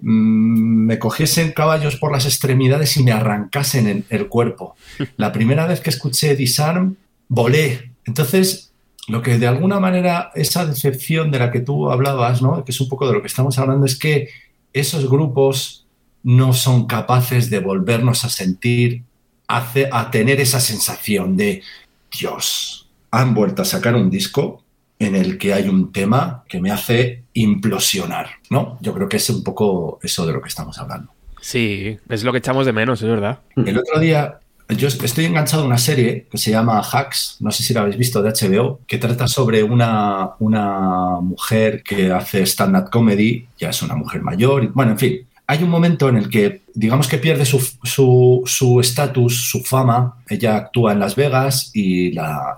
[0.00, 4.76] me cogiesen caballos por las extremidades y me arrancasen en el cuerpo.
[5.16, 6.96] La primera vez que escuché Disarm,
[7.28, 7.92] volé.
[8.04, 8.72] Entonces,
[9.08, 12.64] lo que de alguna manera, esa decepción de la que tú hablabas, ¿no?
[12.64, 14.28] que es un poco de lo que estamos hablando, es que
[14.72, 15.86] esos grupos
[16.22, 19.02] no son capaces de volvernos a sentir,
[19.46, 21.62] a tener esa sensación de,
[22.10, 24.62] Dios, han vuelto a sacar un disco
[24.98, 28.78] en el que hay un tema que me hace implosionar, ¿no?
[28.80, 31.12] Yo creo que es un poco eso de lo que estamos hablando.
[31.40, 33.38] Sí, es lo que echamos de menos, es verdad.
[33.56, 37.62] El otro día, yo estoy enganchado a una serie que se llama Hacks, no sé
[37.62, 42.90] si la habéis visto, de HBO, que trata sobre una, una mujer que hace stand-up
[42.90, 45.27] comedy, ya es una mujer mayor, y, bueno, en fin.
[45.50, 50.22] Hay un momento en el que, digamos que pierde su su- su estatus, su, fama.
[50.28, 52.54] Ella actúa en Las Vegas y la,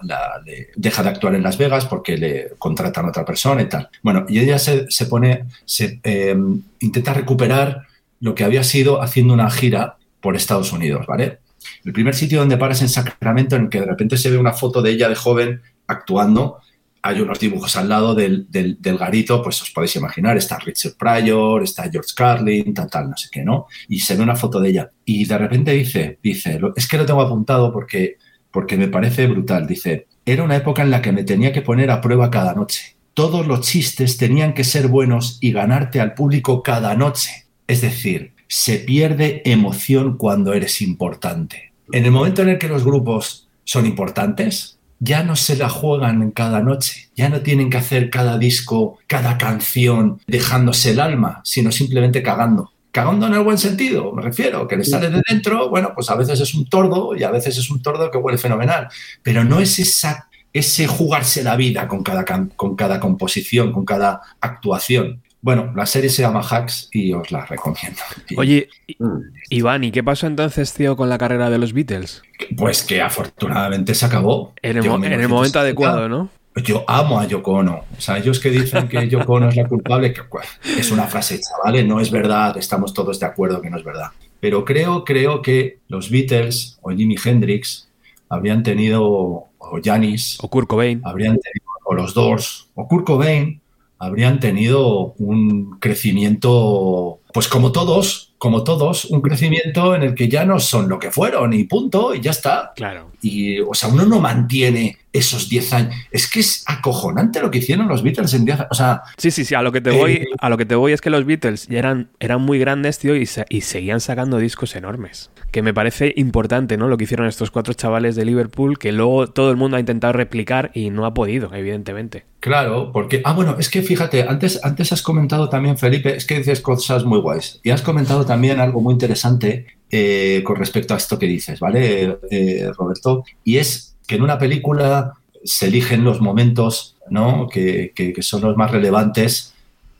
[0.74, 3.88] deja de actuar en Las Vegas porque le contratan a otra persona y tal.
[4.03, 6.37] Bueno, y ella se, se pone, se eh,
[6.81, 7.87] intenta recuperar
[8.18, 11.38] lo que había sido haciendo una gira por Estados Unidos, ¿vale?
[11.85, 14.53] El primer sitio donde paras en Sacramento, en el que de repente se ve una
[14.53, 16.59] foto de ella de joven actuando,
[17.02, 21.62] hay unos dibujos al lado del, del- garito, pues os podéis imaginar, está Richard Pryor,
[21.62, 23.66] está George Carlin, tal, tal, no sé qué, ¿no?
[23.88, 24.90] Y se ve una foto de ella.
[25.04, 28.16] Y de repente dice, dice, es que lo tengo apuntado porque,
[28.50, 31.90] porque me parece brutal, dice, era una época en la que me tenía que poner
[31.90, 32.96] a prueba cada noche.
[33.14, 37.46] Todos los chistes tenían que ser buenos y ganarte al público cada noche.
[37.66, 41.72] Es decir, se pierde emoción cuando eres importante.
[41.92, 46.22] En el momento en el que los grupos son importantes, ya no se la juegan
[46.22, 51.40] en cada noche, ya no tienen que hacer cada disco, cada canción dejándose el alma,
[51.42, 52.70] sino simplemente cagando.
[52.92, 56.16] Cagando en el buen sentido, me refiero, que le sale de dentro, bueno, pues a
[56.16, 58.88] veces es un tordo y a veces es un tordo que huele fenomenal,
[59.22, 62.24] pero no es esa, ese jugarse la vida con cada,
[62.56, 65.22] con cada composición, con cada actuación.
[65.42, 67.98] Bueno, la serie se llama Hacks y os la recomiendo.
[68.29, 69.20] Y- Oye, Mm.
[69.50, 72.22] Iván, ¿y qué pasó entonces, tío, con la carrera de los Beatles?
[72.57, 74.53] Pues que afortunadamente se acabó.
[74.61, 75.35] En el, Llegó mo- en el 1970.
[75.35, 76.29] momento adecuado, ¿no?
[76.62, 77.85] Yo amo a Yoko Ono.
[77.96, 80.46] O sea, ellos que dicen que Yoko Ono es la culpable, que pues,
[80.79, 81.85] es una frase hecha, ¿vale?
[81.85, 84.09] No es verdad, estamos todos de acuerdo que no es verdad.
[84.40, 87.88] Pero creo, creo que los Beatles o Jimi Hendrix
[88.29, 91.00] habrían tenido, o Janis, O Kurt Cobain.
[91.05, 93.60] habrían tenido, o los Doors, o Kurt Cobain,
[94.00, 100.46] habrían tenido un crecimiento, pues como todos, como todos, un crecimiento en el que ya
[100.46, 102.72] no son lo que fueron y punto, y ya está.
[102.74, 103.10] Claro.
[103.20, 105.94] Y, o sea, uno no mantiene esos 10 años.
[106.11, 108.68] Es que es acojonante lo que hicieron los Beatles en 10 años.
[108.70, 110.75] O sea, Sí, sí, sí, a lo que te Eh, voy, a lo que te
[110.77, 114.77] voy es que los Beatles ya eran, eran muy grandes, tío, y seguían sacando discos
[114.77, 115.31] enormes.
[115.51, 116.87] Que me parece importante, ¿no?
[116.88, 120.12] Lo que hicieron estos cuatro chavales de Liverpool, que luego todo el mundo ha intentado
[120.12, 122.27] replicar y no ha podido, evidentemente.
[122.38, 123.20] claro, porque.
[123.25, 127.05] Ah, bueno, es que fíjate, antes, antes has comentado también, Felipe, es que dices cosas
[127.05, 127.61] muy guays.
[127.62, 132.18] Y has comentado también algo muy interesante eh, con respecto a esto que dices, ¿vale,
[132.31, 133.25] eh, Roberto?
[133.44, 137.48] Y es que en una película se eligen los momentos, ¿no?
[137.48, 139.54] Que, que- son los más relevantes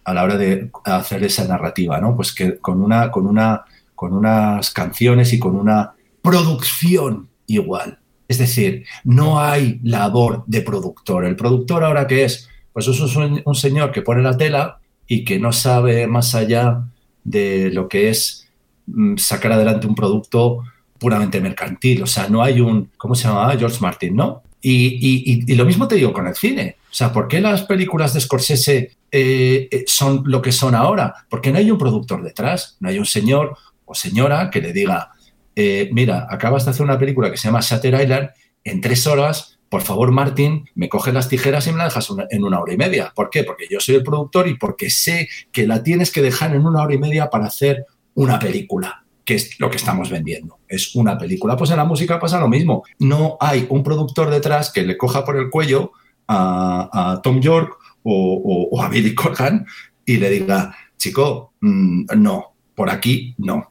[0.05, 2.17] a la hora de hacer esa narrativa, ¿no?
[2.17, 7.99] Pues que con una, con una, con unas canciones y con una producción igual.
[8.29, 11.25] Es decir, no hay labor de productor.
[11.25, 12.49] El productor ahora qué es?
[12.73, 16.85] Pues es un, un señor que pone la tela y que no sabe más allá
[17.25, 18.49] de lo que es
[18.87, 20.63] mm, sacar adelante un producto
[21.01, 22.03] puramente mercantil.
[22.05, 23.57] O sea, no hay un, ¿cómo se llamaba?
[23.57, 24.43] George Martin, ¿no?
[24.61, 26.77] Y, y- y- lo mismo te digo con el cine.
[26.91, 31.15] O sea, ¿por qué las películas de Scorsese eh, eh, son lo que son ahora?
[31.29, 35.11] Porque no hay un productor detrás, no hay un señor o señora que le diga,
[35.57, 38.29] eh, mira, acabas de hacer una película que se llama Shutter Island
[38.63, 42.45] en tres horas, por favor, Martin, me coges las tijeras y me la dejas en
[42.45, 43.13] una hora y media.
[43.15, 43.45] ¿Por qué?
[43.45, 46.83] Porque yo soy el productor y porque sé que la tienes que dejar en una
[46.83, 50.59] hora y media para hacer una película, que es lo que estamos vendiendo.
[50.69, 51.57] Es una película.
[51.57, 52.85] Pues en la música pasa lo mismo.
[52.99, 55.93] No hay un productor detrás que le coja por el cuello
[56.29, 59.67] a, Tom York o a Billy Corgan
[60.05, 63.71] y le diga, chico, mm, no, por aquí no.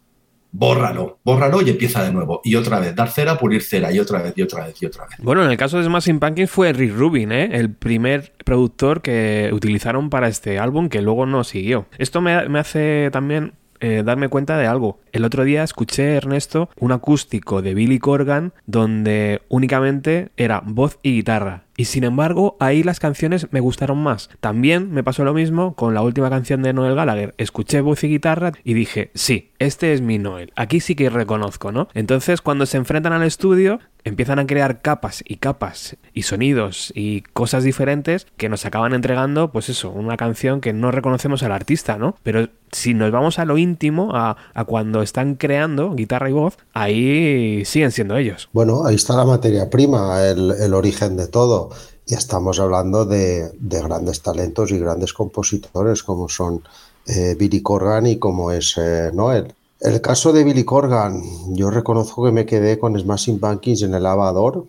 [0.52, 2.42] Bórralo, bórralo y empieza de nuevo.
[2.44, 5.06] Y otra vez, dar cera, pulir cera, y otra vez, y otra vez, y otra
[5.06, 5.20] vez.
[5.20, 7.50] Bueno, en el caso de Smashing Pumpkins fue Rick Rubin, ¿eh?
[7.52, 11.86] El primer productor que utilizaron para este álbum que luego no siguió.
[12.00, 15.00] Esto me, me hace también eh, darme cuenta de algo.
[15.12, 21.14] El otro día escuché, Ernesto, un acústico de Billy Corgan donde únicamente era voz y
[21.14, 21.64] guitarra.
[21.80, 24.30] Y sin embargo, ahí las canciones me gustaron más.
[24.42, 27.34] También me pasó lo mismo con la última canción de Noel Gallagher.
[27.38, 30.52] Escuché voz y guitarra y dije, sí, este es mi Noel.
[30.58, 31.88] Aquí sí que reconozco, ¿no?
[31.94, 37.22] Entonces, cuando se enfrentan al estudio, empiezan a crear capas y capas y sonidos y
[37.34, 41.98] cosas diferentes que nos acaban entregando, pues eso, una canción que no reconocemos al artista,
[41.98, 42.16] ¿no?
[42.24, 46.58] Pero si nos vamos a lo íntimo, a, a cuando están creando guitarra y voz,
[46.74, 48.50] ahí siguen siendo ellos.
[48.54, 51.69] Bueno, ahí está la materia prima, el, el origen de todo.
[52.06, 56.64] Y estamos hablando de, de, grandes talentos y grandes compositores como son
[57.06, 59.54] eh, Billy Corgan y como es eh, Noel.
[59.80, 61.22] El caso de Billy Corgan,
[61.56, 64.66] yo reconozco que me quedé con Smashing Pumpkins en el lavador,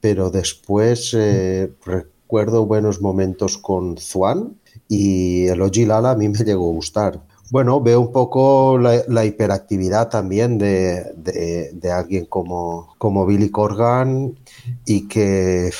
[0.00, 4.56] pero después eh, recuerdo buenos momentos con Zwan
[4.88, 7.20] y el Oji Lala a mí me llegó a gustar.
[7.50, 13.50] Bueno, veo un poco la, la hiperactividad también de, de, de alguien como, como Billy
[13.50, 14.34] Corgan
[14.86, 15.70] y que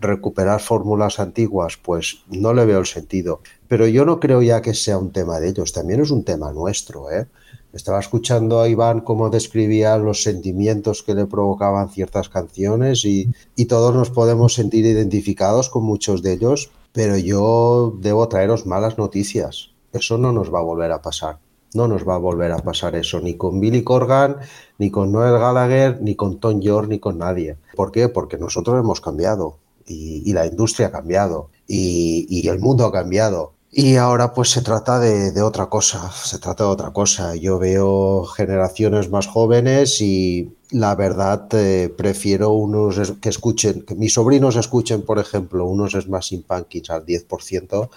[0.00, 3.40] recuperar fórmulas antiguas, pues no le veo el sentido.
[3.68, 6.52] Pero yo no creo ya que sea un tema de ellos, también es un tema
[6.52, 7.10] nuestro.
[7.10, 7.26] ¿eh?
[7.72, 13.66] Estaba escuchando a Iván cómo describía los sentimientos que le provocaban ciertas canciones y, y
[13.66, 19.70] todos nos podemos sentir identificados con muchos de ellos, pero yo debo traeros malas noticias.
[19.92, 21.38] Eso no nos va a volver a pasar.
[21.74, 24.36] No nos va a volver a pasar eso, ni con Billy Corgan,
[24.78, 27.56] ni con Noel Gallagher, ni con Tom York, ni con nadie.
[27.76, 28.08] ¿Por qué?
[28.08, 29.58] Porque nosotros hemos cambiado
[29.88, 33.54] y, la industria ha cambiado y, el mundo ha cambiado.
[33.70, 37.34] Y ahora pues se trata de, otra cosa, se trata de otra cosa.
[37.36, 44.12] Yo veo generaciones más jóvenes y la verdad eh, prefiero unos que escuchen, que mis
[44.14, 47.88] sobrinos escuchen, por ejemplo, unos Smashing Pumpkins al 10%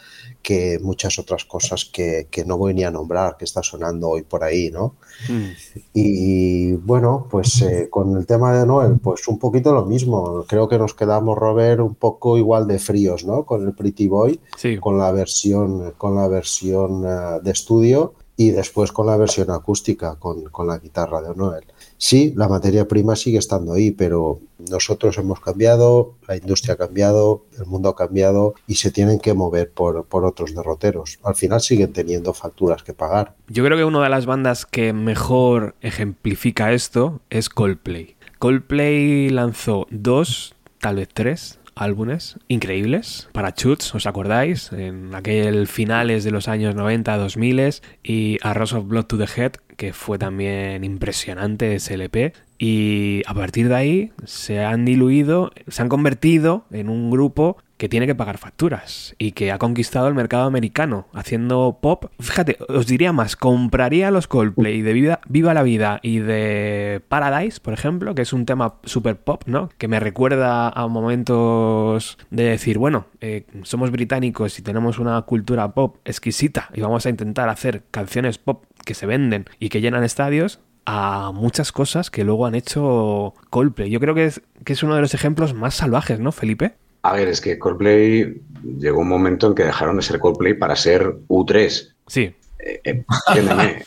[0.42, 4.24] que muchas otras cosas que, que, no voy ni a nombrar, que está sonando hoy
[4.24, 4.96] por ahí, ¿no?
[5.30, 5.50] Mm.
[5.94, 10.46] Y bueno, pues eh, con el tema de Noel, pues un poquito lo mismo.
[10.48, 13.44] Creo que nos quedamos, Robert, un poco igual de fríos, ¿no?
[13.46, 14.78] Con el Pretty Boy, sí.
[14.78, 20.16] con la versión, con la versión uh, de estudio y después con la versión acústica,
[20.16, 21.66] con, con la guitarra de Noel.
[22.04, 27.46] Sí, la materia prima sigue estando ahí, pero nosotros hemos cambiado, la industria ha cambiado,
[27.60, 31.20] el mundo ha cambiado y se tienen que mover por, por, otros derroteros.
[31.22, 33.36] Al final siguen teniendo facturas que pagar.
[33.50, 38.16] Yo creo que una de las bandas que mejor ejemplifica esto es Coldplay.
[38.40, 43.30] Coldplay lanzó dos, tal vez tres, álbumes increíbles.
[43.32, 44.72] Parachutes, ¿os acordáis?
[44.72, 49.28] En aquel finales de los años 90, 2000 y A Rose of Blood to the
[49.36, 52.34] Head, que fue también impresionante ese LP.
[52.58, 57.90] Y a partir de ahí se han diluido, se han convertido en un grupo que
[57.90, 62.12] tiene que pagar facturas y que ha conquistado el mercado americano haciendo pop.
[62.20, 64.94] Fíjate, os diría más, compraría los Coldplay de
[65.28, 69.70] Viva, la Vida y de Paradise, por ejemplo, que es un tema super pop, ¿no?
[69.80, 75.74] Que me recuerda a momentos de decir, bueno, eh, somos británicos y tenemos una cultura
[75.74, 80.04] pop exquisita y vamos a intentar hacer canciones pop que se venden y que llenan
[80.04, 83.90] estadios, a muchas cosas que luego han hecho Coldplay.
[83.90, 86.76] Yo creo que es, que es uno de los ejemplos más salvajes, ¿no, Felipe?
[87.04, 88.42] A ver, es que Coldplay
[88.78, 91.94] llegó un momento en que dejaron de ser Coldplay para ser U3.
[92.08, 92.34] Sí.
[92.60, 93.04] Eh, eh,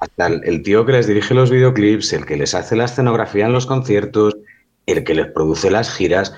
[0.00, 3.46] hasta el, el, tío que les dirige los videoclips, el que les hace la escenografía
[3.46, 4.36] en los conciertos,
[4.86, 6.34] el que les produce las giras.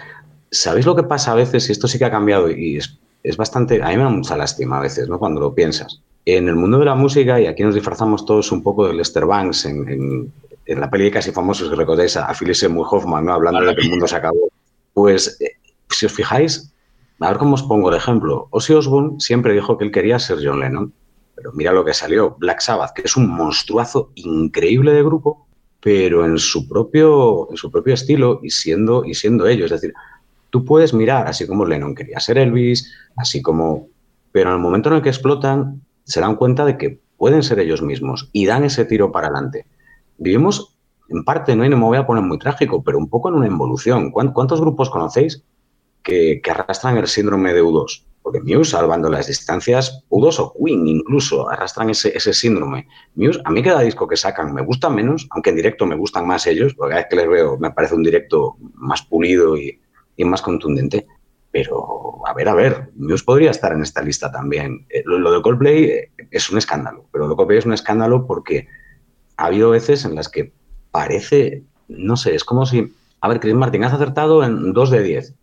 [0.51, 1.69] ¿Sabéis lo que pasa a veces?
[1.69, 3.83] Y esto sí que ha cambiado y es, es bastante...
[3.83, 5.19] A mí me da mucha lástima a veces, ¿no?
[5.19, 6.01] Cuando lo piensas.
[6.25, 9.25] En el mundo de la música, y aquí nos disfrazamos todos un poco de Lester
[9.25, 10.33] Banks en, en,
[10.67, 13.33] en la peli casi famosos, que recordáis a, a Philip Seymour Hoffman, ¿no?
[13.33, 14.51] hablando de que el mundo se acabó.
[14.99, 15.53] Pues, eh,
[15.91, 16.75] si os fijáis,
[17.21, 18.49] a ver cómo os pongo de ejemplo.
[18.51, 20.93] Ozzy Osbourne siempre dijo que él quería ser John Lennon,
[21.37, 25.47] pero mira lo que salió, Black Sabbath, que es un monstruazo increíble de grupo,
[25.81, 29.71] pero en su propio, en su propio estilo y siendo, y siendo ellos.
[29.71, 29.95] Es decir,
[30.51, 33.87] tú puedes mirar, así como Lennon quería ser Elvis, así como...
[34.33, 37.61] Pero en el momento en el que explotan, se dan cuenta de que pueden ser
[37.61, 39.65] ellos mismos y dan ese tiro para adelante.
[40.17, 40.77] Vivimos,
[41.09, 43.37] en parte, no, y no me voy a poner muy trágico, pero un poco en
[43.37, 44.11] una involución.
[44.11, 45.43] ¿Cuántos grupos conocéis
[46.03, 48.05] que, arrastran el síndrome de U2?
[48.23, 52.89] Porque Muse, salvando las distancias, U2 o Queen incluso, arrastran ese, síndrome.
[53.15, 56.27] Muse, a mí cada disco que sacan me gusta menos, aunque en directo me gustan
[56.27, 59.81] más ellos, porque cada vez que les veo me parece un directo más pulido y,
[60.25, 61.07] más contundente.
[61.51, 64.85] Pero, a ver, a ver, Muse podría estar en esta lista también.
[64.91, 68.27] Eh, Lo, lo, de Coldplay es un escándalo, pero lo de Coldplay es un escándalo
[68.27, 68.69] porque
[69.39, 70.53] ha habido veces en las que
[70.91, 75.03] parece, no sé, es como si, a ver, Chris Martin, has acertado en 2 de
[75.03, 75.35] 10.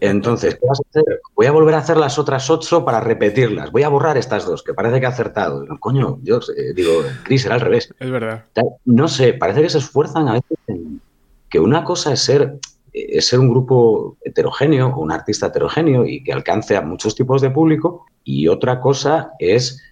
[0.00, 1.20] Entonces, ¿qué vas a hacer?
[1.34, 3.70] Voy a volver a hacer las otras 8 para repetirlas.
[3.70, 5.64] Voy a borrar estas dos, que parece que ha acertado.
[5.78, 7.94] Coño, yo eh, digo, Chris, era al revés.
[7.98, 8.44] Es verdad.
[8.84, 11.00] No sé, parece que se esfuerzan a veces en
[11.48, 12.58] que una cosa es ser
[12.96, 17.50] es ser un grupo heterogéneo, un artista heterogéneo y que alcance a muchos tipos de
[17.50, 18.06] público.
[18.24, 19.82] Y otra cosa es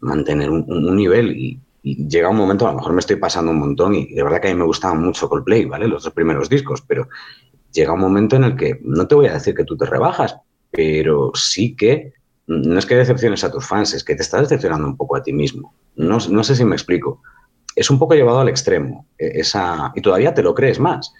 [0.00, 3.58] mantener un, un nivel y llega un momento, a lo mejor me estoy pasando un
[3.58, 5.86] montón y de verdad que a mí me gustaba mucho Coldplay, ¿vale?
[5.86, 7.08] Los dos primeros discos, pero
[7.72, 10.36] llega un momento en el que no te voy a decir que tú te rebajas,
[10.70, 12.14] pero sí que
[12.46, 15.22] no es que decepciones a tus fans, es que te estás decepcionando un poco a
[15.22, 15.74] ti mismo.
[15.96, 17.22] No, no sé si me explico.
[17.76, 21.12] Es un poco llevado al extremo, e, esa, y todavía te lo crees más.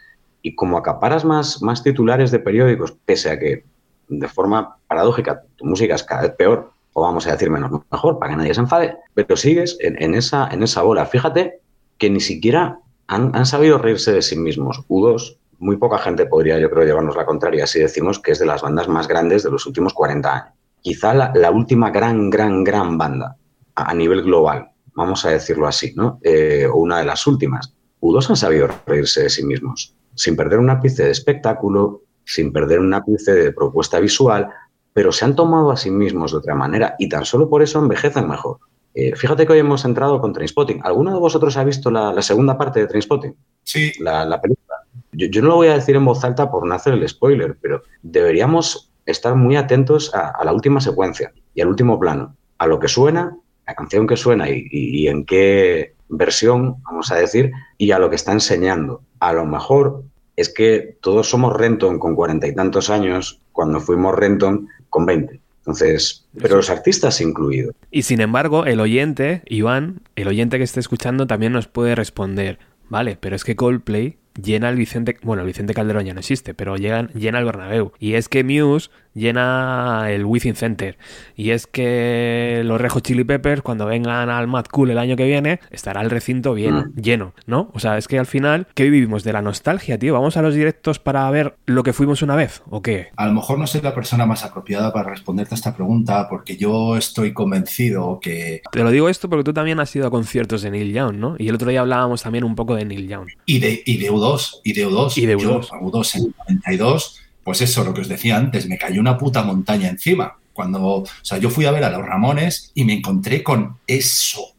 [0.43, 3.65] Y como acaparas más, más titulares de periódicos, pese a que
[4.09, 8.19] de forma paradójica tu música es cada vez peor, o vamos a decir menos mejor,
[8.19, 11.05] para que nadie se enfade, pero sigues en, esa, en esa bola.
[11.07, 11.61] Fíjate
[11.99, 12.79] que ni siquiera
[13.09, 14.81] han, han sabido reírse de sí mismos.
[14.89, 18.47] U2, muy poca gente podría, yo creo, llevarnos la contraria si decimos que es de
[18.47, 20.55] las bandas más grandes de los últimos 40 años.
[20.83, 23.37] Quizá la, última gran, gran, gran banda
[23.75, 26.21] a, a, nivel global, vamos a decirlo así, ¿no?
[26.23, 27.75] Eh, o una de las últimas.
[28.01, 32.81] U2 han sabido reírse de sí mismos, sin perder un ápice de espectáculo, sin perder
[32.81, 34.49] un ápice de propuesta visual,
[34.95, 37.81] pero se han tomado a sí mismos de otra manera y tan solo por eso
[37.81, 38.59] envejecen mejor.
[38.95, 40.81] Eh, fíjate que hoy hemos entrado con Trainspotting.
[40.85, 43.35] ¿Alguno de vosotros ha visto la, la segunda parte de Trainspotting?
[43.65, 43.93] Sí.
[43.99, 44.77] La, la película.
[45.11, 47.59] Yo, yo, no lo voy a decir en voz alta por no hacer el spoiler,
[47.61, 52.67] pero deberíamos estar muy atentos a, a, la última secuencia y al último plano, a
[52.69, 53.37] lo que suena,
[53.67, 57.99] la canción que suena y, y, y en qué versión, vamos a decir, y a
[57.99, 59.03] lo que está enseñando.
[59.19, 60.05] A lo mejor
[60.37, 65.41] es que todos somos Renton con cuarenta y tantos años cuando fuimos Renton con 20.
[65.59, 67.75] Entonces, pero los artistas incluidos.
[67.91, 72.61] Y sin embargo, el oyente, Iván, el oyente que esté escuchando también nos puede responder,
[72.89, 76.55] vale, pero es que Coldplay llena el Vicente, bueno, el Vicente Calderón ya no existe,
[76.55, 77.93] pero llena, llena el Bernabéu.
[77.99, 80.99] Y es que Muse llena el Within Center.
[81.37, 85.25] Y es que los Rejo Chili Peppers, cuando vengan al Mad Cool el año que
[85.25, 87.01] viene, estará el recinto bien, mm.
[87.01, 87.71] lleno, ¿no?
[87.73, 89.25] O sea, es que al final, ¿qué vivimos?
[89.25, 90.15] De la nostalgia, tío.
[90.15, 92.63] ¿Vamos a los directos para ver lo que fuimos una vez?
[92.69, 93.09] ¿O qué?
[93.17, 96.57] A lo mejor no soy la persona más apropiada para responderte a esta pregunta, porque
[96.57, 98.63] yo estoy convencido que.
[98.71, 101.37] Te lo digo esto porque tú también has ido a conciertos de Neil Young, ¿no?
[101.39, 103.29] Y el otro día hablábamos también un poco de Neil Young.
[103.47, 105.19] Y de, y de U2, y de U2.
[105.19, 105.41] Y de U2.
[105.43, 109.19] Yo, U2 en el 92 pues eso, lo que os decía antes, me cayó una
[109.19, 110.39] puta montaña encima.
[110.55, 114.55] Cuando, o sea, yo fui a ver a los Ramones y me encontré con eso,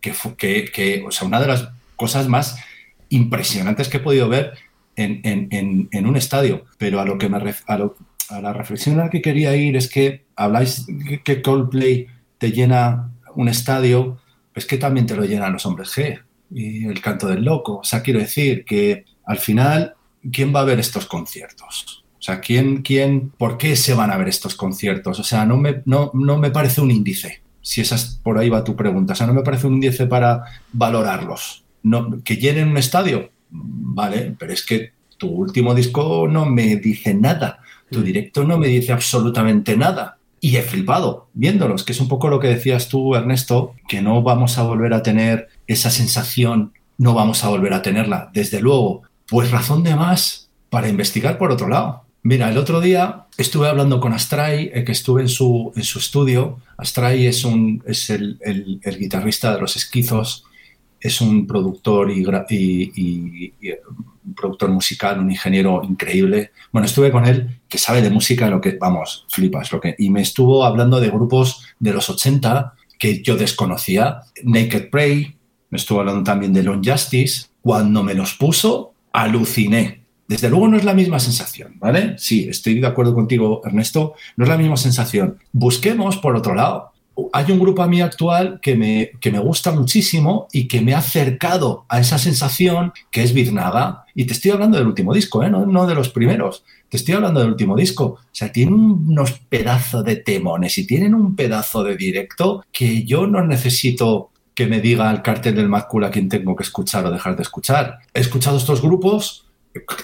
[0.00, 2.58] que, fue, que, que o sea, una de las cosas más
[3.08, 4.52] impresionantes que he podido ver
[4.94, 6.66] en, en, en, en un estadio.
[6.76, 7.96] Pero a lo que me ref, a, lo,
[8.28, 10.86] a, la reflexión a la que quería ir es que habláis
[11.24, 14.18] que Coldplay te llena un estadio,
[14.52, 16.20] pues que también te lo llenan los hombres G
[16.50, 17.78] y el canto del loco.
[17.78, 19.94] O sea, quiero decir que al final,
[20.32, 22.04] ¿quién va a ver estos conciertos?
[22.18, 25.20] O sea, ¿quién, quién, ¿por qué se van a ver estos conciertos?
[25.20, 28.48] O sea, no me, no, no me parece un índice, si esa es, por ahí
[28.48, 29.12] va tu pregunta.
[29.12, 30.42] O sea, no me parece un índice para
[30.72, 31.64] valorarlos.
[31.82, 37.14] No, que llenen un estadio, vale, pero es que tu último disco no me dice
[37.14, 37.60] nada.
[37.90, 40.18] Tu directo no me dice absolutamente nada.
[40.40, 44.22] Y he flipado viéndolos, que es un poco lo que decías tú, Ernesto, que no
[44.22, 49.02] vamos a volver a tener esa sensación, no vamos a volver a tenerla, desde luego.
[49.28, 52.04] Pues razón de más para investigar por otro lado.
[52.22, 55.98] Mira, el otro día estuve hablando con Astray, eh, que estuve en su, en su
[55.98, 56.58] estudio.
[56.76, 60.44] Astray es, un, es el, el, guitarrista de los esquizos,
[61.00, 66.50] es un productor y, y, y, un productor musical, un ingeniero increíble.
[66.72, 70.10] Bueno, estuve con él, que sabe de música, lo que, vamos, flipas, lo que, y
[70.10, 74.22] me estuvo hablando de grupos de los 80 que yo desconocía.
[74.42, 75.37] Naked Prey,
[75.70, 77.46] me estuvo hablando también de Long Justice.
[77.60, 82.14] Cuando me los puso, aluciné desde luego no es la misma sensación, ¿vale?
[82.18, 85.38] Sí, estoy de acuerdo contigo, Ernesto, no es la misma sensación.
[85.52, 86.92] Busquemos por otro lado.
[87.32, 90.92] Hay un grupo a mí actual que me, que me gusta muchísimo y que me
[90.94, 94.04] ha acercado a esa sensación que es Biznaga.
[94.14, 95.50] Y te estoy hablando del último disco, ¿eh?
[95.50, 96.62] no, no de los primeros.
[96.90, 98.04] Te estoy hablando del último disco.
[98.04, 103.26] O sea, tienen unos pedazos de temones y tienen un pedazo de directo que yo
[103.26, 107.12] no necesito que me diga el cartel del Macul a quien tengo que escuchar o
[107.12, 108.00] dejar de escuchar.
[108.12, 109.46] He escuchado estos grupos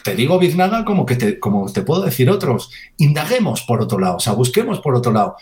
[0.04, 2.70] te digo Biznaga como, que te, como te puedo decir otros.
[2.98, 5.34] Indaguemos por otro lado, o sea, busquemos por otro lado.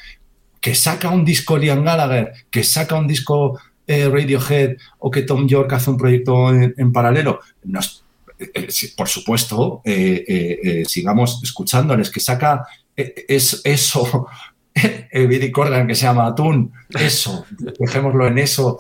[0.62, 5.46] Que saca un disco Liam Gallagher, que saca un disco eh, Radiohead o que Tom
[5.46, 7.40] York hace un proyecto en, paralelo.
[7.64, 8.06] Nos,
[8.38, 12.64] eh, por supuesto, eh, sigamos escuchándoles, que saca
[12.96, 14.26] es, eso,
[15.12, 17.44] Billy Corgan que se llama Atún, eso,
[17.78, 18.78] dejémoslo en eso.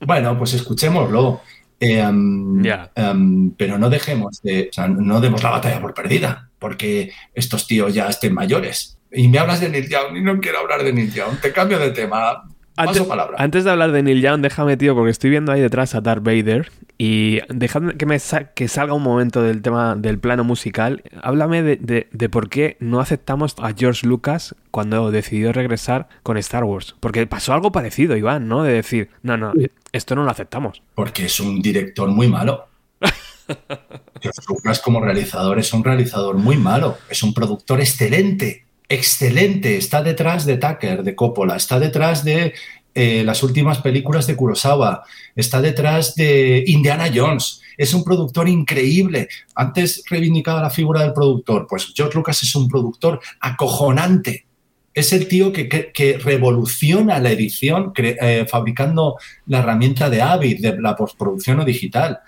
[0.00, 1.40] Bueno, pues escuchémoslo.
[1.78, 2.90] Eh, um, yeah.
[2.96, 7.66] um, pero no dejemos de, o sea, no demos la batalla por perdida, porque estos
[7.66, 8.98] tíos ya estén mayores.
[9.10, 11.40] Y me hablas de Neil Young y no quiero hablar de Neil Young.
[11.40, 12.44] Te cambio de tema.
[12.76, 13.36] Paso Antes, palabra.
[13.38, 16.22] antes de hablar de Neil Young, déjame, tío, porque estoy viendo ahí detrás a Darth
[16.22, 21.02] Vader y dejadme que me sa- que salga un momento del tema del plano musical.
[21.22, 26.36] Háblame de, de- de por qué no aceptamos a George Lucas cuando decidió regresar con
[26.38, 26.94] Star Wars.
[27.00, 28.62] Porque pasó algo parecido, Iván, ¿no?
[28.62, 29.52] De decir, no, no,
[29.92, 30.82] esto no lo aceptamos.
[30.94, 32.66] Porque es un director muy malo.
[34.20, 36.96] George Lucas como realizador es un realizador muy malo.
[37.08, 38.64] Es un productor excelente.
[38.90, 39.76] Excelente.
[39.76, 41.54] Está detrás de Tucker, de Coppola.
[41.54, 42.52] Está detrás de
[42.92, 45.04] eh, las últimas películas de Kurosawa.
[45.36, 47.60] Está detrás de Indiana Jones.
[47.78, 49.28] Es un productor increíble.
[49.54, 51.68] Antes reivindicaba la figura del productor.
[51.70, 54.46] Pues George Lucas es un productor acojonante.
[54.92, 60.60] Es el tío que, que- que revoluciona la edición eh, fabricando la herramienta de Avid,
[60.62, 62.18] de la postproducción o digital.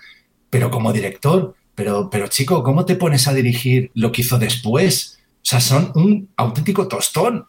[0.49, 5.19] Pero como director, pero, pero chico, ¿cómo te pones a dirigir lo que hizo después?
[5.43, 7.45] O sea, son un auténtico tostón.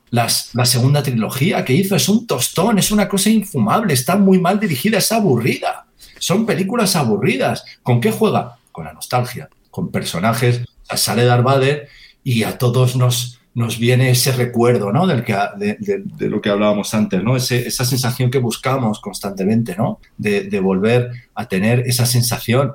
[0.53, 4.59] La segunda trilogía que hizo es un tostón, es una cosa infumable, está muy mal
[4.59, 5.87] dirigida, es aburrida.
[6.19, 7.65] Son películas aburridas.
[7.85, 8.57] ¿Con qué juega?
[8.73, 10.63] Con la nostalgia, con personajes.
[10.97, 11.89] Sale Darth Vader
[12.25, 15.07] y a todos nos, nos viene ese recuerdo, ¿no?
[15.07, 17.37] Del que, de, de- lo que hablábamos antes, ¿no?
[17.37, 20.01] Ese- esa sensación que buscamos constantemente, ¿no?
[20.17, 22.73] De volver a tener esa sensación.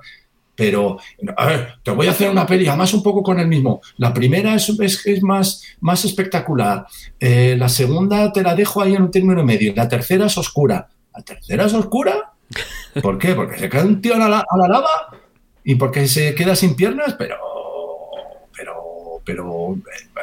[0.59, 0.97] Pero,
[1.37, 3.81] a ver, te voy a hacer una peli, además un poco con el mismo.
[3.97, 5.63] La primera es, es, es más,
[6.05, 6.85] espectacular.
[7.19, 9.73] Eh, la segunda te la dejo ahí en un término medio.
[9.75, 10.87] La tercera es oscura.
[11.15, 12.33] ¿La tercera es oscura?
[13.01, 13.33] ¿Por qué?
[13.35, 14.87] Porque se cae un tío a la, lava
[15.63, 17.35] y porque se queda sin piernas, pero.
[18.55, 19.21] Pero.
[19.25, 19.75] Pero.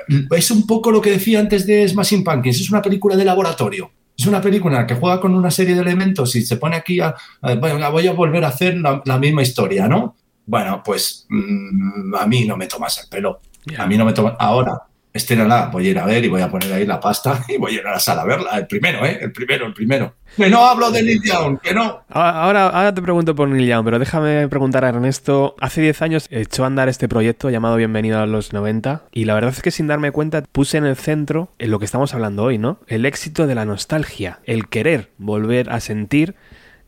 [0.08, 2.60] eh, Es un poco lo que decía antes de Smashing Pumpkins.
[2.60, 3.90] Es una película de laboratorio.
[4.18, 7.14] Es una película que juega con una serie de elementos y se pone aquí a.
[7.42, 7.54] a-
[7.90, 10.16] voy a volver a hacer la misma historia, ¿no?
[10.46, 13.40] Bueno, pues mm, a mí no me tomas el pelo.
[13.76, 14.34] A mí no me tomas.
[14.38, 14.80] Ahora,
[15.16, 17.72] estrenala, voy a ir a ver y voy a poner ahí la pasta y voy
[17.72, 18.50] a ir a la sala a verla.
[18.56, 19.18] El primero, ¿eh?
[19.20, 20.14] El primero, el primero.
[20.36, 22.02] Que no hablo de Neil Young, que no.
[22.10, 25.56] Ahora, ahora, ahora te pregunto por Neil Young, pero déjame preguntar a Ernesto.
[25.60, 29.34] Hace 10 años echó a andar este proyecto llamado Bienvenido a los 90 y la
[29.34, 32.44] verdad es que sin darme cuenta puse en el centro en lo que estamos hablando
[32.44, 32.78] hoy, ¿no?
[32.86, 36.34] El éxito de la nostalgia, el querer volver a sentir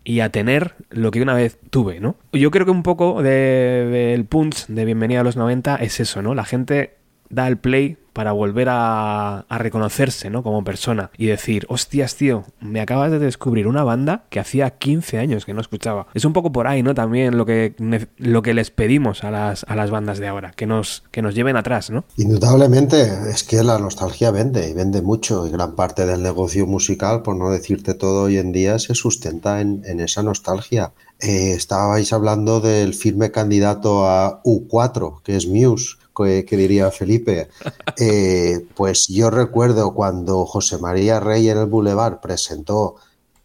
[0.09, 2.17] y a tener lo que una vez tuve, ¿no?
[2.33, 6.23] Yo creo que un poco de- del punch de Bienvenido a los 90 es eso,
[6.23, 6.35] ¿no?
[6.35, 6.95] La gente
[7.29, 10.43] da el play para volver a, reconocerse, ¿no?
[10.43, 15.19] Como persona y decir, hostias, tío, me acabas de descubrir una banda que hacía 15
[15.19, 16.09] años que no escuchaba.
[16.15, 16.95] Es un poco por ahí, ¿no?
[16.95, 17.77] También lo que,
[18.17, 21.37] lo que les pedimos a las, a las bandas de ahora, que nos, que nos
[21.37, 22.07] lleven atrás, ¿no?
[22.17, 27.23] Indudablemente, es que la nostalgia vende y vende mucho y gran parte del negocio musical,
[27.23, 30.93] por no decirte todo hoy en día, se sustenta en, en esa nostalgia.
[31.21, 37.49] Eh, estabais hablando del firme candidato a U4, que es Muse, que, que diría Felipe.
[38.01, 42.95] Eh, pues yo recuerdo cuando José María Rey en el Boulevard presentó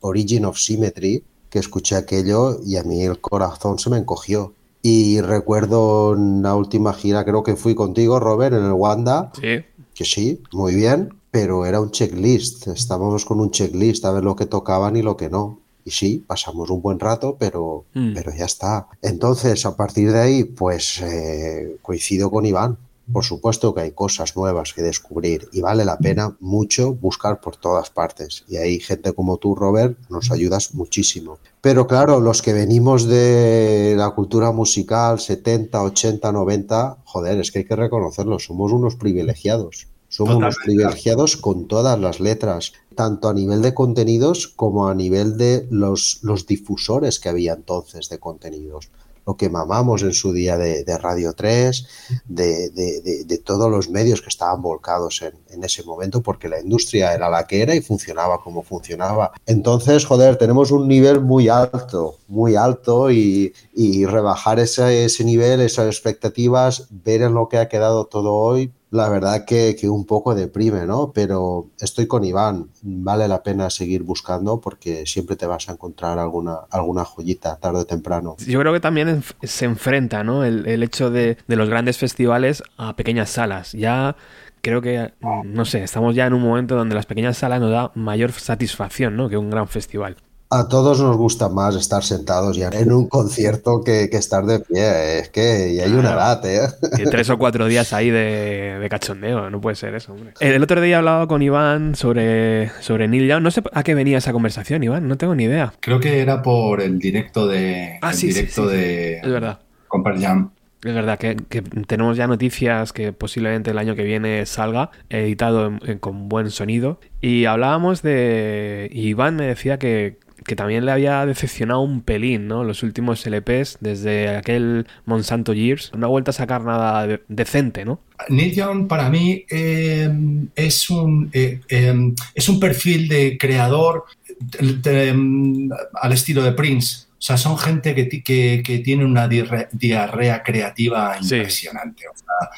[0.01, 4.53] Origin of Symmetry, que escuché aquello y a mí el corazón se me encogió.
[4.83, 9.63] Y recuerdo la última gira, creo que fui contigo, Robert, en el Wanda, Sí.
[9.95, 12.67] que sí, muy bien, pero era un checklist.
[12.67, 15.61] Estábamos con un checklist a ver lo que tocaban y lo que no.
[15.85, 18.13] Y sí, pasamos un buen rato, pero, Mm.
[18.13, 18.87] pero ya está.
[19.01, 22.77] Entonces, a partir de ahí, pues eh, coincido con Iván.
[23.11, 27.57] Por supuesto que hay cosas nuevas que descubrir y vale la pena mucho buscar por
[27.57, 28.45] todas partes.
[28.47, 31.37] Y hay gente como tú, Robert, nos ayudas muchísimo.
[31.59, 37.59] Pero claro, los que venimos de la cultura musical 70, 80, 90, joder, es que
[37.59, 39.87] hay que reconocerlo, somos unos privilegiados.
[40.15, 45.37] Somos unos privilegiados con todas las letras, tanto a nivel de contenidos como a nivel
[45.37, 48.89] de los, los difusores que había entonces de contenidos.
[49.25, 51.87] Lo que mamamos en su día de, de Radio 3,
[52.25, 56.49] de, de- de- de todos los medios que estaban volcados en, en ese momento, porque
[56.49, 59.31] la industria era la que era y funcionaba como funcionaba.
[59.45, 65.61] Entonces, joder, tenemos un nivel muy alto, muy alto y, y rebajar ese, ese nivel,
[65.61, 70.05] esas expectativas, ver en lo que ha quedado todo hoy, la verdad que, que un
[70.05, 71.11] poco deprime, ¿no?
[71.13, 76.19] Pero estoy con Iván, vale la pena seguir buscando porque siempre te vas a encontrar
[76.19, 78.35] alguna, alguna joyita tarde o temprano.
[78.45, 80.45] Yo creo que también se enfrenta, ¿no?
[80.45, 83.71] El, el hecho de, de los grandes festivales a pequeñas salas.
[83.71, 84.15] Ya
[84.61, 85.11] creo que,
[85.43, 89.17] no sé, estamos ya en un momento donde las pequeñas salas nos da mayor satisfacción,
[89.17, 89.27] ¿no?
[89.27, 90.17] Que un gran festival.
[90.55, 94.59] A todos nos gusta más estar sentados ya en un concierto que, que estar de
[94.59, 95.19] pie.
[95.19, 96.67] Es que ya hay una edad, ¿eh?
[96.95, 100.33] Que tres o cuatro días ahí de, de cachondeo, no puede ser eso, hombre.
[100.39, 103.41] El otro día he hablado con Iván sobre, sobre Neil Young.
[103.41, 105.73] No sé a qué venía esa conversación, Iván, no tengo ni idea.
[105.79, 107.97] Creo que era por el directo de.
[108.03, 108.77] Ah, el sí, sí, directo sí, sí.
[108.77, 109.17] de.
[109.17, 109.59] Es verdad.
[109.87, 110.51] con Pearl Jam.
[110.83, 115.65] Es verdad que, que tenemos ya noticias que posiblemente el año que viene salga, editado
[115.67, 116.99] en- en- con buen sonido.
[117.21, 118.89] Y hablábamos de...
[118.91, 122.63] Iván me decía que, que también le había decepcionado un pelín, ¿no?
[122.63, 125.91] Los últimos LPs, desde aquel Monsanto Years.
[125.95, 128.01] No ha vuelto a sacar nada de- decente, ¿no?
[128.29, 130.09] Neil Young para mí eh,
[130.55, 131.93] es, un, eh, eh,
[132.35, 134.05] es un perfil de creador
[134.39, 135.69] de- de, mm,
[136.01, 137.05] al estilo de Prince.
[137.13, 141.35] O sea, son gente que, que, que tiene una diarre- diarrea creativa Sí.
[141.35, 142.03] impresionante.
[142.09, 142.49] O sea,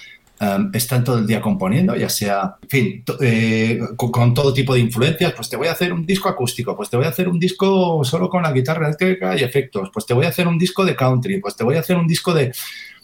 [0.41, 5.33] um, están todo el día componiendo, ya sea, fin, eh, con, todo tipo de influencias.
[5.33, 8.03] Pues te voy a hacer un disco acústico, pues te voy a hacer un disco
[8.03, 10.95] solo con la guitarra eléctrica y efectos, pues te voy a hacer un disco de
[10.95, 12.53] country, pues te voy a hacer un disco de...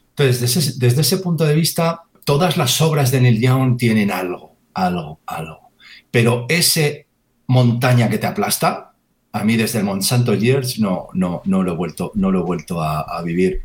[0.09, 4.11] Entonces, desde ese, desde ese punto de vista, todas las obras de Neil Young tienen
[4.11, 5.71] algo, algo, algo.
[6.11, 7.07] Pero ese
[7.47, 8.93] montaña que te aplasta,
[9.33, 12.43] a mí desde el Monsanto Years no, no, no lo he vuelto, no lo he
[12.43, 13.61] vuelto a, a vivir.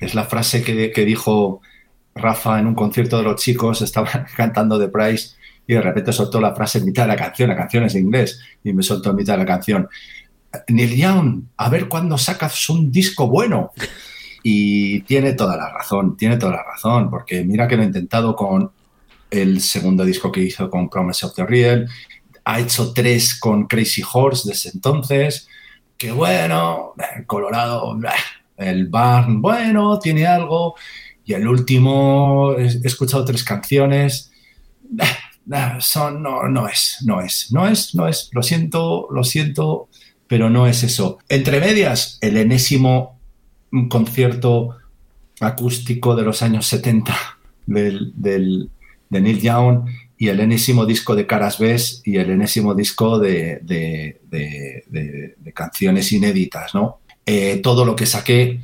[0.00, 1.60] Es la frase que, que dijo
[2.14, 5.36] Rafa en un concierto de los chicos, estaba cantando The Price
[5.66, 8.04] y de repente soltó la frase en mitad de la canción, la canción es en
[8.04, 9.88] inglés, y me soltó en mitad de la canción.
[10.68, 13.72] Neil Young, a ver cuándo sacas un disco bueno.
[14.42, 18.36] Y tiene toda la razón, tiene toda la razón, porque mira que lo he intentado
[18.36, 18.70] con
[19.30, 21.88] el segundo disco que hizo con Promise of the Real,
[22.44, 25.48] ha hecho tres con Crazy Horse desde entonces,
[25.96, 26.92] que bueno,
[27.26, 27.98] Colorado,
[28.58, 30.74] el Barn, bueno, tiene algo,
[31.24, 34.30] y el último, he escuchado tres canciones,
[35.80, 39.88] son, no, no es, no es, no es, no es, lo siento, lo siento,
[40.26, 41.18] pero no es eso.
[41.28, 43.18] Entre medias, el enésimo
[43.88, 44.76] concierto
[45.40, 47.14] acústico de los años 70
[47.66, 48.12] del,
[49.08, 53.60] de Neil Young y el enésimo disco de Caras Bes y el enésimo disco de,
[53.62, 57.00] de canciones inéditas, ¿no?
[57.26, 58.60] Eh, todo lo que saqué,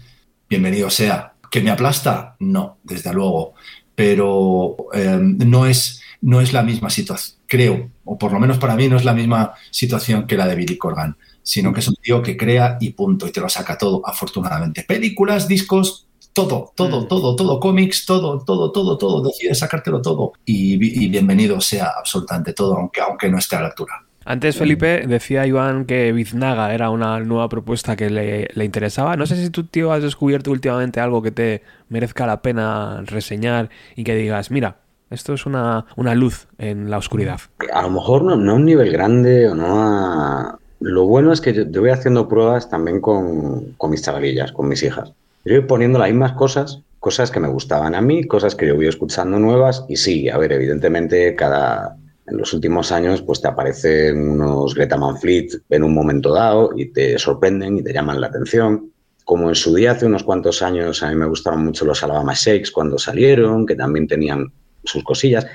[0.49, 1.30] bienvenido sea.
[1.51, 2.37] ¿Que me aplasta?
[2.39, 3.55] No, desde luego.
[3.95, 8.77] Pero eh, no, es, no es la misma situación, creo, o por lo menos para
[8.77, 11.97] mí no es la misma situación que la de Billy Corgan, sino que es un
[11.97, 14.85] tío que crea y punto, y te lo saca todo, afortunadamente.
[14.85, 17.09] Películas, discos, todo, todo, Mm.
[17.09, 20.33] todo, todo, cómics, todo, todo, todo, todo, decide sacártelo todo.
[20.47, 24.07] Y, y bienvenido sea absolutamente todo, aunque, aunque no esté a la altura.
[24.31, 29.17] Antes, Felipe, decía Iván que Biznaga era una nueva propuesta que le, le interesaba.
[29.17, 33.71] No sé si tú, tío, has descubierto últimamente algo que te merezca la pena reseñar
[33.97, 34.77] y que digas, mira,
[35.11, 37.41] esto es una, una luz en la oscuridad.
[37.73, 40.59] A lo mejor no, no a un nivel grande o no a...
[40.79, 44.69] Lo bueno es que yo, yo voy haciendo pruebas también con, con mis chavalillas, con
[44.69, 45.13] mis hijas.
[45.45, 48.77] Yo voy poniendo las mismas cosas, cosas que me gustaban a mí, cosas que yo
[48.77, 51.97] voy escuchando nuevas y sí, a ver, evidentemente cada...
[52.31, 56.71] En los últimos años, pues te aparecen unos Greta Van Fleet en un momento dado
[56.77, 58.93] y te sorprenden y te llaman la atención.
[59.25, 62.33] Como en su día, hace unos cuantos años, a mí me gustaron mucho los Alabama
[62.35, 64.53] Shakes cuando salieron, que también tenían
[64.85, 65.47] sus cosillas.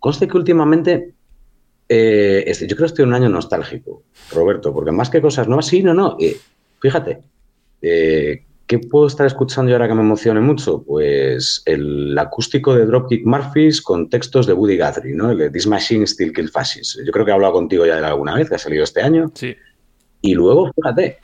[0.00, 1.14] Conste que últimamente
[1.88, 5.82] eh, yo creo que estoy un año nostálgico, Roberto, porque más que cosas nuevas, sí,
[5.82, 6.16] no, no.
[6.18, 6.36] eh,
[6.80, 7.20] fíjate,
[7.82, 8.44] eh,
[8.80, 10.82] ¿qué puedo estar escuchando yo ahora que me emocione mucho?
[10.82, 15.30] Pues el acústico de Dropkick Murphys con textos de Woody Guthrie, ¿no?
[15.30, 17.00] El de This Machine Still Kill Fascists.
[17.06, 19.00] Yo creo que he hablado contigo ya de él alguna vez, que ha salido este
[19.00, 19.30] año.
[19.34, 19.54] Sí.
[20.22, 21.18] Y luego, fíjate,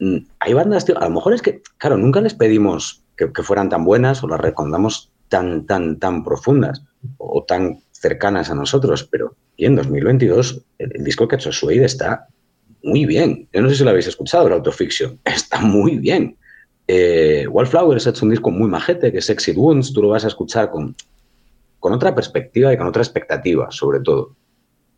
[0.00, 3.42] mm, hay bandas, tío, a lo mejor es que, claro, nunca les pedimos que, que
[3.44, 6.82] fueran tan buenas o las recomendamos tan, tan, tan profundas
[7.18, 11.52] o tan cercanas a nosotros, pero y en 2022 el, el disco que ha hecho
[11.52, 12.26] Suede está
[12.82, 13.48] muy bien.
[13.52, 15.20] Yo no sé si lo habéis escuchado, el Autofiction.
[15.24, 16.36] Está muy bien.
[16.88, 19.92] Eh, Wallflowers hecho un disco muy majete, que es Exit Wounds.
[19.92, 20.94] Tú lo vas a escuchar con,
[21.80, 24.32] con otra perspectiva y con otra expectativa, sobre todo.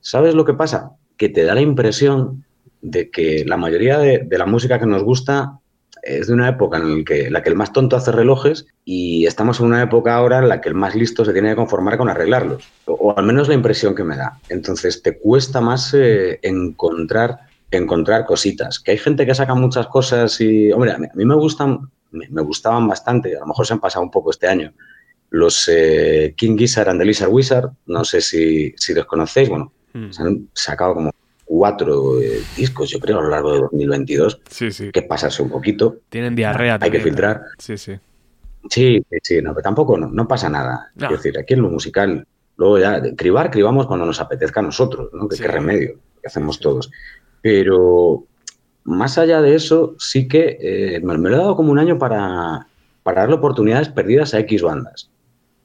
[0.00, 0.92] ¿Sabes lo que pasa?
[1.16, 2.44] Que te da la impresión
[2.80, 5.58] de que la mayoría de, la música que nos gusta
[6.02, 9.26] es de una época en la que, la que el más tonto hace relojes y
[9.26, 11.98] estamos en una época ahora en la que el más listo se tiene que conformar
[11.98, 12.64] con arreglarlos.
[12.84, 14.38] O, o al menos la impresión que me da.
[14.48, 18.78] Entonces te cuesta más eh, encontrar, encontrar cositas.
[18.80, 21.80] Que hay gente que saca muchas cosas y, hombre, a mí, a mí me gustan,
[22.10, 24.72] me, me, gustaban bastante, a lo mejor se han pasado un poco este año,
[25.30, 29.72] los eh, King Gizzard and the Lizard Wizard, no sé si, si los conocéis, bueno,
[29.94, 30.10] Mm.
[30.12, 31.10] se han sacado como
[31.46, 34.90] cuatro eh, discos, yo creo, a lo largo de 2022, Sí, sí.
[34.92, 35.96] que pasarse un poquito.
[36.10, 37.40] Tienen diarrea Hay que filtrar.
[37.58, 37.94] Sí, sí.
[38.68, 40.90] Sí, sí, sí, no, pero tampoco no, no pasa nada.
[40.94, 41.06] No.
[41.06, 42.26] Es decir, aquí en lo musical,
[42.58, 45.26] luego ya, cribar, cribamos cuando nos apetezca a nosotros, ¿no?
[45.26, 45.42] Que Sí.
[45.42, 46.90] qué remedio, que hacemos todos.
[47.42, 48.24] Pero
[48.84, 52.66] más allá de eso, sí que eh, me, lo he dado como un año para,
[53.02, 55.10] para darle oportunidades perdidas a X bandas.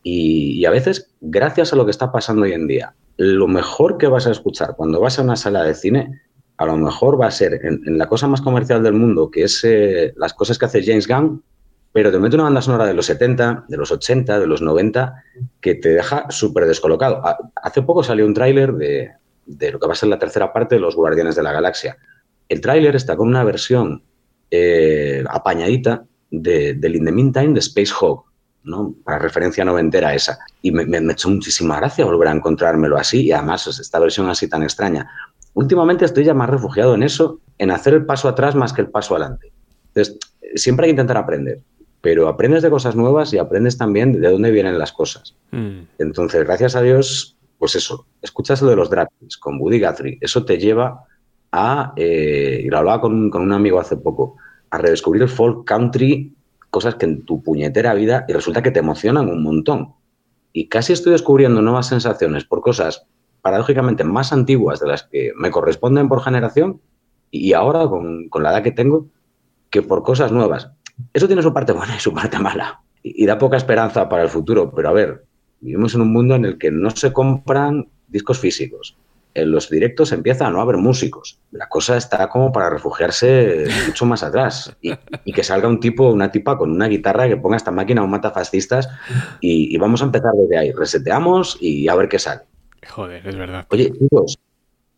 [0.04, 3.98] Y, y a veces, gracias a lo que está pasando hoy en día, lo mejor
[3.98, 6.22] que vas a escuchar cuando vas a una sala de cine,
[6.58, 9.44] a lo mejor va a ser en, en la cosa más comercial del mundo, que
[9.44, 11.44] es eh, las cosas que hace James Gunn,
[11.92, 15.24] pero te mete una banda sonora de los 70, de los 80, de los 90,
[15.62, 17.26] que te deja súper descolocado.
[17.26, 19.12] Ha- Hace poco salió un tráiler de,
[19.46, 21.98] de lo que va a ser la tercera parte de Los Guardianes de la Galaxia.
[22.50, 24.04] El tráiler está con una versión
[24.52, 28.26] eh, apañadita de, del In the Meantime de Space Hog,
[28.64, 28.96] ¿no?
[29.04, 30.40] Para referencia noventera esa.
[30.62, 34.00] Y me, me, me echó muchísima gracia volver a encontrármelo así y además es esta
[34.00, 35.10] versión así tan extraña.
[35.54, 38.90] Últimamente estoy ya más refugiado en eso, en hacer el paso atrás más que el
[38.90, 39.52] paso adelante.
[39.88, 40.18] Entonces,
[40.56, 41.60] siempre hay que intentar aprender,
[42.02, 45.36] pero aprendes de cosas nuevas y aprendes también de dónde vienen las cosas.
[45.52, 45.82] Mm.
[46.00, 50.18] Entonces, gracias a Dios, pues eso, escuchas lo de los Dragons con Woody Guthrie.
[50.20, 51.06] Eso te lleva
[51.50, 54.36] a, eh, y lo hablaba con, con un amigo hace poco,
[54.70, 56.36] a redescubrir el folk country,
[56.70, 59.94] cosas que en tu puñetera vida, y resulta que te emocionan un montón.
[60.52, 63.06] Y casi estoy descubriendo nuevas sensaciones por cosas
[63.42, 66.82] paradójicamente más antiguas de las que me corresponden por generación
[67.32, 69.08] y ahora con, con la edad que tengo,
[69.70, 70.70] que por cosas nuevas.
[71.14, 72.82] Eso tiene su parte buena y su parte mala.
[73.02, 74.70] Y da poca esperanza para el futuro.
[74.76, 75.24] Pero a ver,
[75.64, 78.96] vivimos en un mundo en el que no se compran discos físicos.
[79.36, 81.40] En los directos empieza a no haber músicos.
[81.52, 84.76] La cosa está como para refugiarse mucho más atrás.
[84.80, 84.94] Y,
[85.26, 88.08] y que salga un tipo, una tipa con una guitarra que ponga esta máquina o
[88.08, 88.88] mata fascistas
[89.42, 90.72] y, y vamos a empezar desde ahí.
[90.72, 92.42] Reseteamos y a ver qué sale.
[92.88, 93.66] Joder, es verdad.
[93.72, 94.38] Oye, chicos,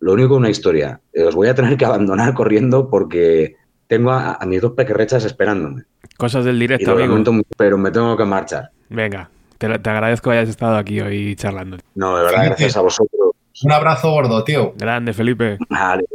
[0.02, 1.00] lo único una historia.
[1.26, 3.56] Os voy a tener que abandonar corriendo porque
[3.88, 5.84] tengo a, a mis dos pequerrechas esperándome.
[6.18, 7.16] Cosas del Y directo, amigo.
[7.32, 8.70] mucho, pero me tengo que marchar.
[8.90, 11.78] Venga, te, te agradezco que hayas estado aquí hoy charlando.
[11.96, 13.32] No, de verdad, gracias a vosotros.
[13.64, 14.74] Un abrazo gordo, tío.
[14.78, 15.58] Grande, Felipe.
[15.70, 16.06] Vale,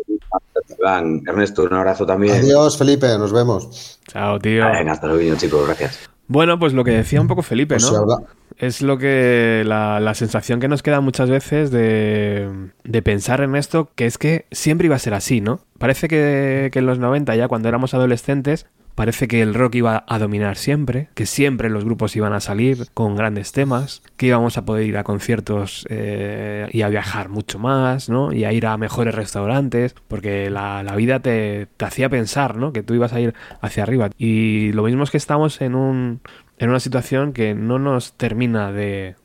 [1.26, 2.36] Ernesto, un abrazo también.
[2.36, 3.99] Adiós, Felipe, nos vemos.
[4.07, 4.64] Chao, tío.
[4.70, 6.11] Venga, hasta luego, chicos, gracias.
[6.26, 8.24] Bueno, pues lo que decía un poco Felipe, Pues ¿no?
[8.57, 13.57] Es lo que la, la sensación que nos queda muchas veces de, de pensar en
[13.57, 15.61] esto, que es que siempre iba a ser así, ¿no?
[15.78, 20.05] Parece que, que en los 90, ya cuando éramos adolescentes, parece que el rock iba
[20.07, 24.59] a dominar siempre, que siempre los grupos iban a salir con grandes temas, que íbamos
[24.59, 28.32] a poder ir a conciertos eh, y a viajar mucho más, ¿no?
[28.32, 32.72] Y a ir a mejores restaurantes, porque la, la vida te, te hacía pensar, ¿no?
[32.72, 34.11] Que tú ibas a ir hacia arriba.
[34.18, 36.20] Y lo mismo es que estamos en un
[36.61, 39.16] en una situación que no nos termina de,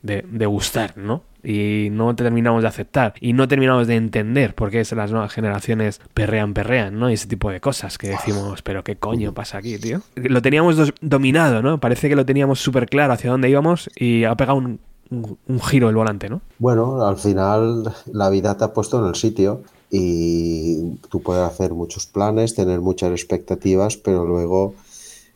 [0.46, 1.22] gustar, ¿no?
[1.44, 3.14] Y no terminamos de aceptar.
[3.20, 7.08] Y no terminamos de entender por qué las nuevas generaciones perrean, perrean, ¿no?
[7.08, 10.00] Y ese tipo de cosas que decimos, pero ¿qué coño pasa aquí, tío?
[10.16, 11.78] Lo teníamos dominado, ¿no?
[11.78, 14.80] Parece que lo teníamos súper claro hacia dónde íbamos y ha pegado un-
[15.10, 16.40] un giro el volante, ¿no?
[16.58, 21.72] Bueno, al final la vida te ha puesto en el sitio y tú puedes hacer
[21.74, 24.74] muchos planes, tener muchas expectativas, pero luego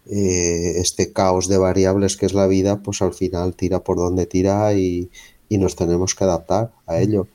[0.07, 4.27] eh, este caos de variables que es la vida, pues al final tira por donde
[4.27, 5.11] tira y,
[5.49, 7.27] y nos tenemos que adaptar a ello.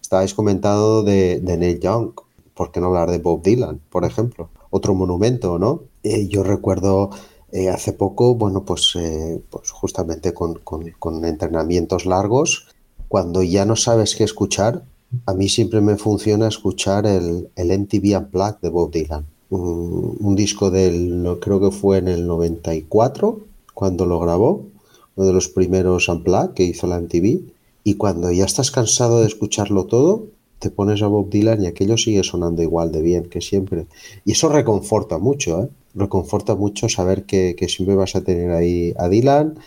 [0.00, 2.12] Estabais comentando de, de Neil Young,
[2.54, 4.50] ¿por qué no hablar de Bob Dylan, por ejemplo?
[4.70, 5.82] Otro monumento, ¿no?
[6.02, 7.10] Eh, yo recuerdo
[7.52, 12.68] eh, hace poco, bueno, pues, eh, pues justamente con, con- con entrenamientos largos,
[13.08, 14.84] cuando ya no sabes qué escuchar,
[15.24, 19.26] a mí siempre me funciona escuchar el, el MTV Unplugged de Bob Dylan.
[19.50, 23.40] Un, un disco del, no, creo que fue en el 94,
[23.74, 24.66] cuando lo grabó,
[25.16, 27.40] uno de los primeros Unplugged que hizo la MTV.
[27.84, 30.26] Y cuando ya estás cansado de escucharlo todo,
[30.58, 33.86] te pones a Bob Dylan y aquello sigue sonando igual de bien que siempre.
[34.24, 35.68] Y eso reconforta mucho, ¿eh?
[35.94, 39.58] Reconforta mucho saber que, que siempre vas a tener ahí a Dylan,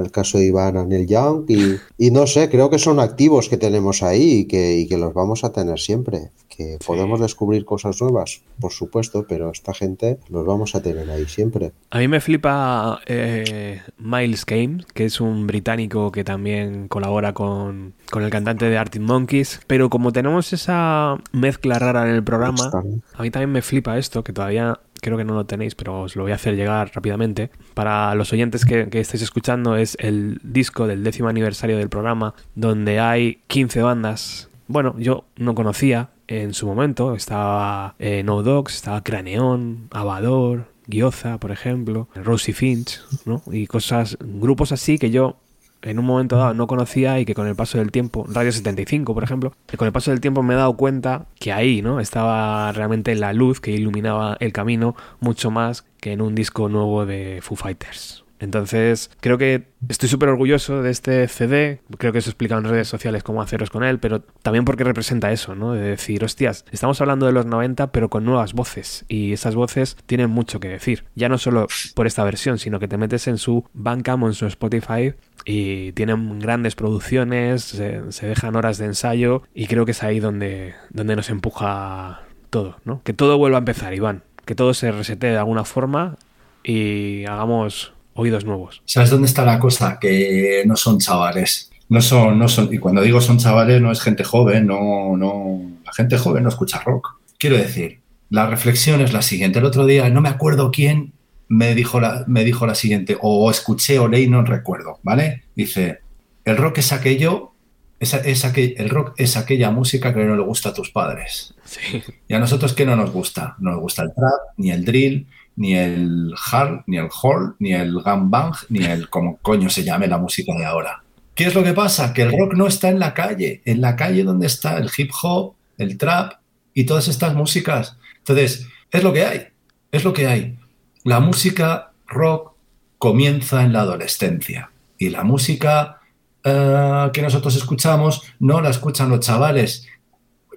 [0.00, 2.98] en el caso de Iván a Neil Young, y, y no sé, creo que son
[3.00, 6.30] activos que tenemos ahí y que, y que los vamos a tener siempre.
[6.48, 11.24] Que podemos descubrir cosas nuevas, por supuesto, pero esta gente los vamos a tener ahí
[11.26, 11.72] siempre.
[11.90, 17.94] A mí me flipa eh, Miles Kane, que es un británico que también colabora con,
[18.10, 19.60] con el cantante de Arctic Monkeys.
[19.66, 22.70] Pero como tenemos esa mezcla rara en el programa,
[23.14, 26.16] a mí también me flipa esto, que todavía creo que no lo tenéis, pero os
[26.16, 27.50] lo voy a hacer llegar rápidamente.
[27.74, 32.34] Para los oyentes que, que estáis escuchando, es el disco del décimo aniversario del programa,
[32.54, 34.48] donde hay 15 bandas.
[34.66, 37.14] Bueno, yo no conocía en su momento.
[37.14, 43.42] Estaba eh, No Dogs, estaba Craneón, Avador, Gioza, por ejemplo, Rosie Finch, ¿no?
[43.50, 45.36] Y cosas, grupos así que yo
[45.82, 49.14] en un momento dado no conocía y que con el paso del tiempo, Radio 75
[49.14, 52.00] por ejemplo, con el paso del tiempo me he dado cuenta que ahí, ¿no?
[52.00, 57.06] Estaba realmente la luz que iluminaba el camino mucho más que en un disco nuevo
[57.06, 58.24] de Foo Fighters.
[58.40, 61.82] Entonces, creo que estoy súper orgulloso de este CD.
[61.98, 64.82] Creo que os he explicado en redes sociales cómo haceros con él, pero también porque
[64.82, 65.74] representa eso, ¿no?
[65.74, 69.04] De decir, hostias, estamos hablando de los 90, pero con nuevas voces.
[69.08, 71.04] Y esas voces tienen mucho que decir.
[71.14, 74.34] Ya no solo por esta versión, sino que te metes en su Bandcamp o en
[74.34, 75.12] su Spotify
[75.44, 80.74] y tienen grandes producciones, se, dejan horas de ensayo y creo que es ahí donde,
[80.90, 83.02] donde nos empuja todo, ¿no?
[83.02, 84.24] Que todo vuelva a empezar, Iván.
[84.44, 86.16] Que todo se resete de alguna forma
[86.64, 88.82] y hagamos oídos nuevos.
[88.84, 89.98] ¿Sabes dónde está la cosa?
[90.00, 91.70] Que no son chavales.
[91.88, 95.60] No son, no son, y cuando digo son chavales, no es gente joven, no, no.
[95.84, 97.18] La gente joven no escucha rock.
[97.36, 99.58] Quiero decir, la reflexión es la siguiente.
[99.58, 101.12] El otro día, no me acuerdo quién
[101.50, 105.42] me dijo la, me dijo la siguiente, o escuché o leí, no recuerdo, ¿vale?
[105.56, 105.98] Dice,
[106.44, 107.54] el rock es aquello,
[107.98, 111.52] es, es aquel, el rock es aquella música que no le gusta a tus padres.
[111.64, 112.02] Sí.
[112.28, 113.56] ¿Y a nosotros qué no nos gusta?
[113.58, 115.26] No nos gusta el trap, ni el drill,
[115.56, 120.06] ni el hard, ni el hall, ni el gangbang, ni el como coño se llame
[120.06, 121.02] la música de ahora.
[121.34, 122.14] ¿Qué es lo que pasa?
[122.14, 125.10] Que el rock no está en la calle, en la calle donde está el hip
[125.20, 126.34] hop, el trap
[126.74, 127.96] y todas estas músicas.
[128.18, 129.48] Entonces, es lo que hay,
[129.90, 130.59] es lo que hay.
[131.04, 132.52] La música rock
[132.98, 136.00] comienza en la adolescencia y la música
[136.44, 139.88] uh, que nosotros escuchamos no la escuchan los chavales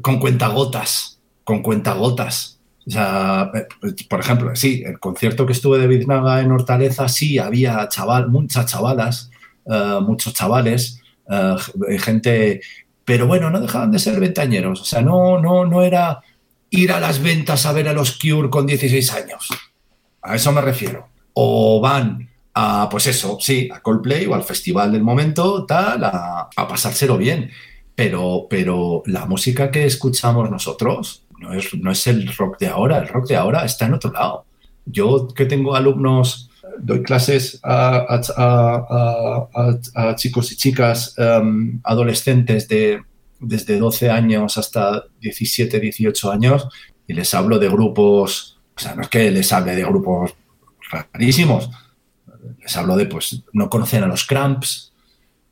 [0.01, 2.59] con cuentagotas, con cuentagotas.
[2.85, 3.49] O sea,
[4.09, 8.65] por ejemplo, sí, el concierto que estuve de Biznaga en Hortaleza, sí, había chaval, muchas
[8.65, 9.31] chavalas,
[9.63, 10.99] uh, muchos chavales,
[11.99, 12.59] gente,
[13.05, 14.81] pero bueno, no dejaban de ser ventañeros.
[14.81, 16.21] O sea, no, no, no era
[16.69, 19.47] ir a las ventas a ver a los Cure con 16 años.
[20.23, 21.07] A eso me refiero.
[21.33, 26.49] O van a, pues eso, sí, a Coldplay o al festival del momento, tal, a,
[26.55, 27.51] a pasárselo bien.
[27.95, 32.97] Pero, pero la música que escuchamos nosotros no es, no es el rock de ahora,
[32.97, 34.45] el rock de ahora está en otro lado.
[34.85, 36.49] Yo que tengo alumnos,
[36.79, 38.05] doy clases a,
[39.95, 43.01] a, chicos y chicas um, adolescentes de
[43.39, 46.67] desde 12 años hasta 17, 18 años
[47.07, 50.33] y les hablo de grupos, o sea, no es que les hable de grupos
[51.13, 51.69] rarísimos,
[52.61, 54.93] les hablo de, pues, no conocen a los Cramps,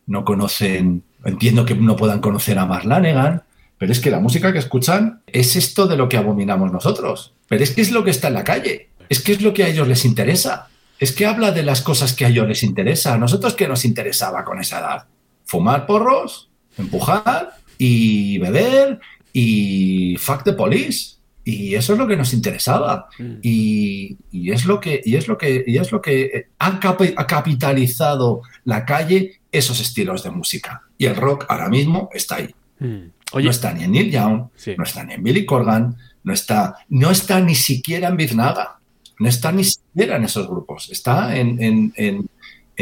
[0.08, 3.44] no conocen, entiendo que no puedan conocer a Marlanegan,
[3.78, 7.34] pero es que la música que escuchan es esto de lo que abominamos nosotros.
[7.48, 9.64] Pero es que es lo que está en la calle, es que es lo que
[9.64, 10.70] a ellos les interesa,
[11.00, 13.16] es que habla de las cosas que a ellos les interesa.
[13.16, 15.08] ¿A nosotros qué nos interesaba con esa edad?
[15.46, 16.50] ¿Fumar porros?
[16.78, 17.56] ¿Empujar?
[17.80, 19.00] ¿Y beber?
[19.34, 21.16] ¿Y fuck the police?
[21.52, 23.08] Y eso es lo que nos interesaba.
[23.42, 27.02] Y, y, es lo que, y, es lo que, y es lo que ha, cap
[27.16, 30.84] ha capitalizado la calle esos estilos de música.
[30.98, 32.56] Y el rock ahora mismo está ahí.
[32.80, 33.12] Mm.
[33.34, 34.76] Oye, no está ni en Neil Young, sí.
[34.78, 38.80] no está ni en Billy Corgan, no está, no está ni siquiera en Biznaga,
[39.20, 42.30] no está ni siquiera en esos grupos, está en, en, en,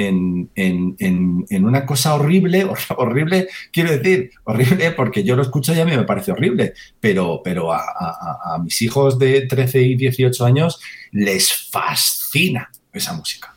[0.07, 5.95] en, una cosa horrible, horrible, quiero decir, horrible porque yo lo escucho y a mí
[5.95, 10.79] me parece horrible, pero, pero a mis hijos de 13 y 18 años
[11.11, 13.53] les fascina esa música.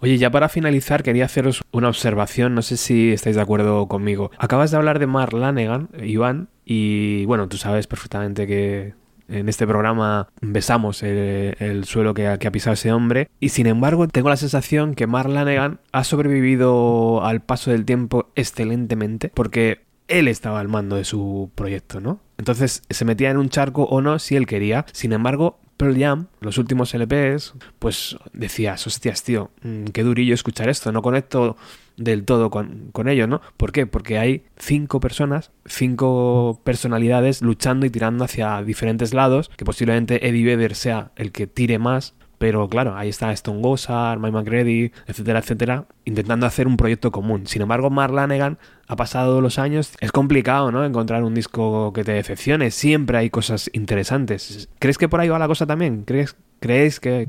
[0.00, 4.30] Oye, ya para finalizar, quería haceros una observación, no sé si estáis de acuerdo conmigo.
[4.38, 8.94] Acabas de hablar de Mark Lanegan, Iván, y bueno, tú sabes perfectamente que
[9.28, 13.50] en este programa besamos el, el suelo que ha, que ha, pisado ese hombre, y
[13.50, 19.30] sin embargo tengo la sensación que Mark Lanegan ha sobrevivido al paso del tiempo excelentemente,
[19.34, 22.20] porque él estaba al mando de su proyecto, ¿no?
[22.38, 24.84] Entonces se metía en un charco o no si él quería.
[24.92, 29.50] Sin embargo, Pearl Jam, los últimos LPs, pues decías, hostias, tío,
[29.92, 31.56] qué durillo escuchar esto, no conecto
[31.96, 33.40] del todo con, con ello, ¿no?
[33.56, 33.86] ¿Por qué?
[33.86, 40.44] Porque hay cinco personas, cinco personalidades luchando y tirando hacia diferentes lados, que posiblemente Eddie
[40.44, 45.38] Vedder sea el que tire más, pero claro, ahí está Stone Gossard, Mike McGrady, etcétera,
[45.38, 47.46] etcétera, intentando hacer un proyecto común.
[47.46, 48.58] Sin embargo, Mark Lanegan
[48.88, 50.84] ha pasado los años, es complicado, ¿no?
[50.84, 52.70] Encontrar un disco que te decepcione.
[52.70, 54.68] Siempre hay cosas interesantes.
[54.78, 56.04] ¿Crees que por ahí va la cosa también?
[56.04, 57.26] ¿Crees, creéis que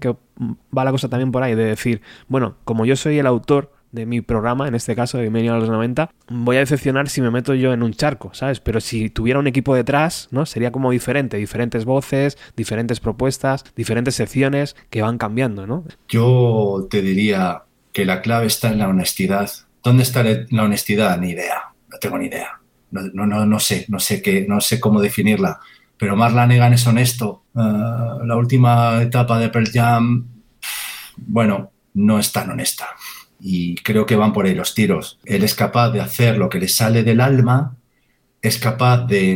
[0.78, 1.56] va la cosa también por ahí?
[1.56, 5.24] De decir, bueno, como yo soy el autor de mi programa, en este caso de
[5.24, 8.60] Bienvenido a los 90, voy a decepcionar si me meto yo en un charco, ¿sabes?
[8.60, 10.46] Pero si tuviera un equipo detrás, ¿no?
[10.46, 15.86] Sería como diferente, diferentes voces, diferentes propuestas, diferentes secciones que van cambiando, ¿no?
[16.08, 17.64] Yo te diría
[17.94, 19.50] que la clave está en la honestidad.
[19.84, 21.18] ¿Dónde está la honestidad?
[21.20, 22.60] Ni idea, no tengo ni idea.
[22.92, 25.60] No, no, no, sé, no sé qué, no sé cómo definirla.
[25.98, 27.44] Pero Mark Lanegan es honesto.
[27.54, 30.28] Uh, la última etapa de Pearl Jam,
[31.18, 32.88] bueno, no es tan honesta
[33.40, 35.20] y creo que van por ahí los tiros.
[35.26, 37.76] Él es capaz de hacer lo que le sale del alma,
[38.42, 39.36] es capaz de,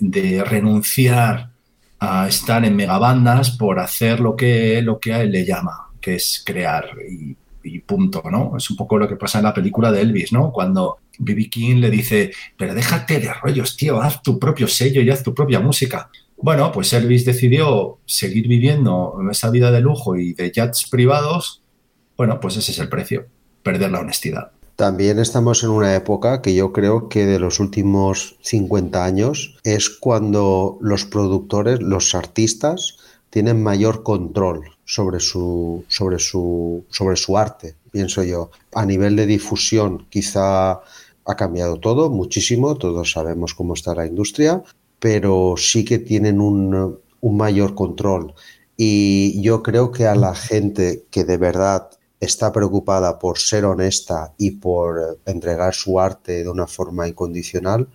[0.00, 1.50] de, renunciar
[1.98, 6.16] a estar en megabandas por hacer lo que, lo que a él le llama, que
[6.16, 8.56] es crear y, y punto, ¿no?
[8.56, 10.52] Es un poco lo que pasa en la película de Elvis, ¿no?
[10.52, 11.48] Cuando B.B.
[11.48, 15.34] King le dice, pero déjate de rollos, tío, haz tu propio sello y haz tu
[15.34, 16.10] propia música.
[16.36, 21.63] Bueno, pues Elvis decidió seguir viviendo esa vida de lujo y de jets privados
[22.16, 23.26] bueno, pues ese es el precio,
[23.62, 24.52] perder la honestidad.
[24.76, 29.88] También estamos en una época que yo creo que de los últimos 50 años es
[29.88, 32.96] cuando los productores, los artistas,
[33.30, 38.50] tienen mayor control sobre su, sobre su, sobre su arte, pienso yo.
[38.72, 44.62] A nivel de difusión, quizá ha cambiado todo muchísimo, todos sabemos cómo está la industria,
[44.98, 48.34] pero sí que tienen un, un mayor control.
[48.76, 51.90] Y yo creo que a la gente que de verdad
[52.24, 57.88] está preocupada por ser honesta y por entregar su arte de una forma incondicional,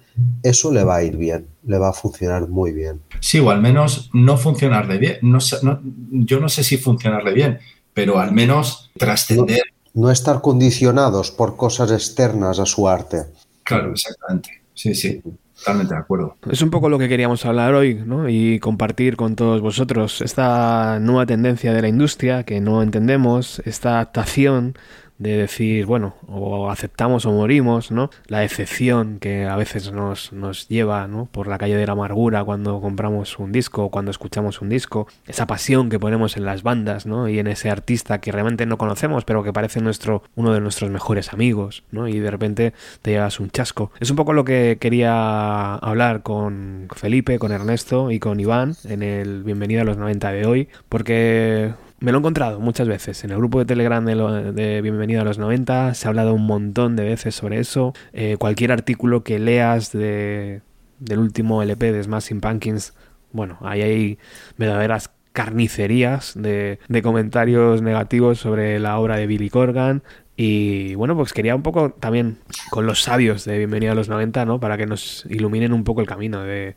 [0.44, 3.02] eso le va a ir bien, le va a funcionar muy bien.
[3.20, 5.18] Sí, o al menos no funcionarle bien.
[5.22, 5.80] No, no-
[6.12, 7.60] yo no sé si funcionarle bien,
[7.94, 9.62] pero al menos trascender.
[9.94, 13.26] No estar condicionados por cosas externas a su arte.
[13.64, 14.62] Claro, exactamente.
[14.74, 15.22] Sí, sí,
[15.60, 16.38] totalmente de acuerdo.
[16.50, 18.30] Es un poco lo que queríamos hablar hoy, ¿no?
[18.30, 23.96] Y compartir con todos vosotros esta nueva tendencia de la industria que no entendemos, esta
[23.96, 24.76] adaptación
[25.20, 28.10] de decir, bueno, o aceptamos o morimos, ¿no?
[28.28, 31.26] La decepción que a veces nos, nos lleva, ¿no?
[31.26, 35.08] Por la calle de la amargura cuando compramos un disco o cuando escuchamos un disco,
[35.28, 37.28] esa pasión que ponemos en las bandas, ¿no?
[37.28, 40.90] Y en ese artista que realmente no conocemos, pero que parece nuestro, uno de nuestros
[40.90, 42.08] mejores amigos, ¿no?
[42.08, 43.92] Y de repente te llevas un chasco.
[44.00, 49.04] Es un poco lo que quería hablar con Felipe, con Ernesto y con Iván en
[49.04, 53.24] el Bienvenido a los 90 de hoy, porque me lo he encontrado muchas veces.
[53.24, 56.34] En el grupo de Telegram de, lo- de Bienvenido a los 90 se ha hablado
[56.34, 57.94] un montón de veces sobre eso.
[58.14, 60.62] Eh, cualquier artículo que leas de,
[61.00, 62.94] del último LP de Smashing Pumpkins,
[63.32, 64.18] bueno, ahí hay
[64.58, 70.04] verdaderas carnicerías de, de comentarios negativos sobre la obra de Billy Corgan.
[70.42, 72.38] Y bueno, pues quería un poco también
[72.70, 74.58] con los sabios de Bienvenido a los 90, ¿no?
[74.58, 76.76] Para que nos iluminen un poco el camino de,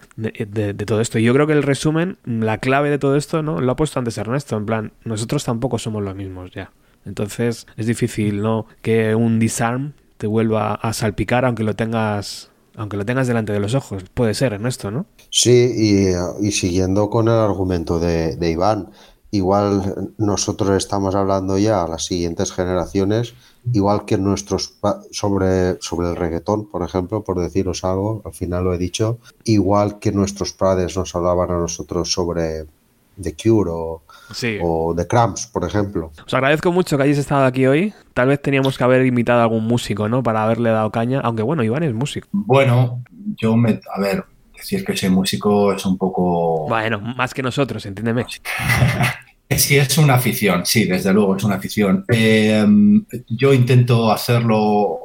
[0.85, 1.21] todo esto.
[1.21, 3.61] Y yo creo que el resumen, la clave de todo esto, ¿no?
[3.61, 6.73] Lo ha puesto antes Ernesto, en plan, nosotros tampoco somos los mismos ya.
[7.07, 8.67] Entonces es difícil, ¿no?
[8.81, 13.61] Que un disarm te vuelva a salpicar aunque lo tengas aunque lo tengas delante de
[13.61, 14.03] los ojos.
[14.13, 15.07] Puede ser, Ernesto, ¿no?
[15.31, 18.89] Sí, y, siguiendo con el argumento de Iván,
[19.33, 23.35] igual nosotros estamos hablando ya a las siguientes generaciones,
[23.73, 24.75] igual que nuestros
[25.11, 29.99] sobre, sobre el reggaetón, por ejemplo, por deciros algo, al final lo he dicho, igual
[29.99, 32.67] que nuestros padres nos hablaban a nosotros sobre
[33.21, 34.03] The Cure o,
[34.33, 34.59] Sí.
[34.63, 36.11] o The Cramps, por ejemplo.
[36.27, 37.93] Os agradezco mucho que hayáis estado aquí hoy.
[38.15, 40.23] Tal vez teníamos que haber invitado a algún músico, ¿no?
[40.23, 41.21] Para haberle dado caña.
[41.21, 42.29] Aunque bueno, Iván es músico.
[42.33, 43.03] Bueno,
[43.37, 43.81] yo me.
[43.95, 44.25] A ver,
[44.63, 46.67] decir que soy músico es un poco.
[46.69, 48.25] Bueno, más que nosotros, entiéndeme.
[49.55, 52.07] Sí, es una afición, sí, desde luego es una afición.
[52.11, 52.65] Eh,
[53.29, 54.99] yo intento hacerlo,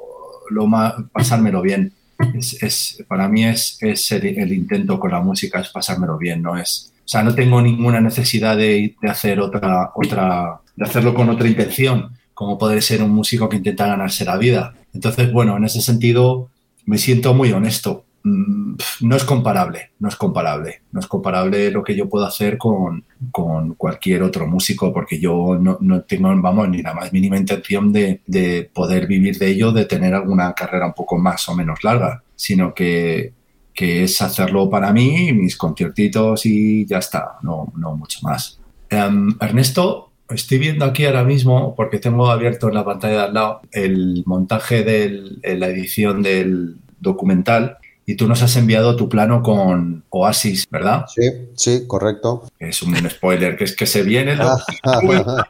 [0.49, 1.91] lo más, pasármelo bien.
[2.33, 6.41] Es, es- para mí es, es el, el intento con la música, es pasármelo bien,
[6.41, 6.93] no es.
[6.99, 11.47] O sea, no tengo ninguna necesidad de, de hacer otra, otra, de hacerlo con otra
[11.49, 14.73] intención, como poder ser un músico que intenta ganarse la vida.
[14.93, 16.49] Entonces, bueno, en ese sentido
[16.85, 18.05] me siento muy honesto.
[18.23, 20.81] Mm, No es comparable, no es comparable.
[20.91, 25.57] No es comparable lo que yo puedo hacer con, con cualquier otro músico, porque yo
[25.59, 29.71] no, no tengo, vamos, ni la más mínima intención de, de poder vivir de ello,
[29.71, 33.33] de tener alguna carrera un poco más o menos larga, sino que,
[33.73, 38.59] que es hacerlo para mí, mis conciertitos y ya está, no, no mucho más.
[38.89, 43.33] Em, Ernesto, estoy viendo aquí ahora mismo, porque tengo abierto en la pantalla de al
[43.33, 47.77] lado, el montaje de la edición del documental
[48.09, 51.05] y tú nos has enviado tu plano con Oasis, ¿verdad?
[51.13, 52.49] Sí, sí, correcto.
[52.57, 54.63] Es un spoiler, que es que se viene, documental.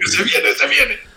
[0.00, 1.08] que se viene, se viene.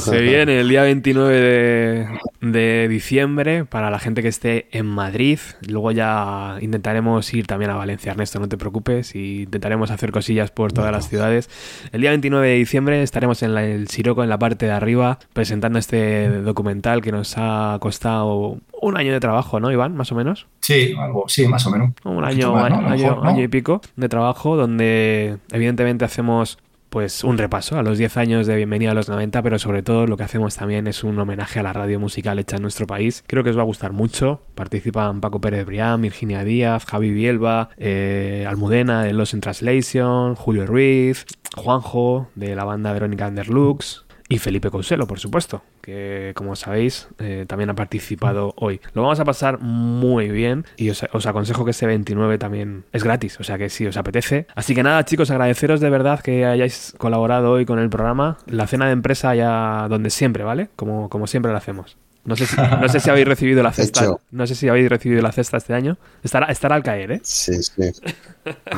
[0.00, 2.08] Se viene el día 29 de,
[2.40, 5.38] de diciembre para la gente que esté en Madrid.
[5.68, 9.14] Luego ya intentaremos ir también a Valencia, Ernesto, no te preocupes.
[9.14, 11.50] Y intentaremos hacer cosillas por todas las ciudades.
[11.92, 15.18] El día 29 de diciembre estaremos en la- el Siroco, en la parte de arriba,
[15.34, 19.96] presentando este documental que nos ha costado un año de trabajo, ¿no, Iván?
[19.96, 20.46] Más o menos.
[20.60, 21.92] Sí, algo, sí, más o menos.
[22.04, 22.76] Un año, más, ¿no?
[22.76, 23.30] A lo año, mejor, ¿no?
[23.30, 26.58] año y pico de trabajo donde evidentemente hacemos
[26.94, 30.06] pues un repaso a los 10 años de Bienvenida a los 90, pero sobre todo
[30.06, 33.24] lo que hacemos también es un homenaje a la radio musical hecha en nuestro país.
[33.26, 34.42] Creo que os va a gustar mucho.
[34.54, 40.66] Participan Paco Pérez Brián, Virginia Díaz, Javi Bielba, eh, Almudena de Los in Translation, Julio
[40.66, 41.26] Ruiz,
[41.56, 47.44] Juanjo de la banda Verónica Underlux, y Felipe Couselo, por supuesto, que como sabéis eh,
[47.46, 48.80] también ha participado hoy.
[48.94, 53.04] Lo vamos a pasar muy bien y os, os aconsejo que ese 29 también es
[53.04, 54.46] gratis, o sea que si os apetece.
[54.54, 58.38] Así que nada chicos, agradeceros de verdad que hayáis colaborado hoy con el programa.
[58.46, 60.68] La cena de empresa ya donde siempre, ¿vale?
[60.74, 61.96] Como, como siempre lo hacemos.
[62.24, 64.00] No sé si, no sé si habéis recibido la cesta.
[64.04, 64.20] Hecho.
[64.30, 65.98] No sé si habéis recibido la cesta este año.
[66.22, 67.20] Estará, estará al caer, ¿eh?
[67.22, 67.90] Sí, sí.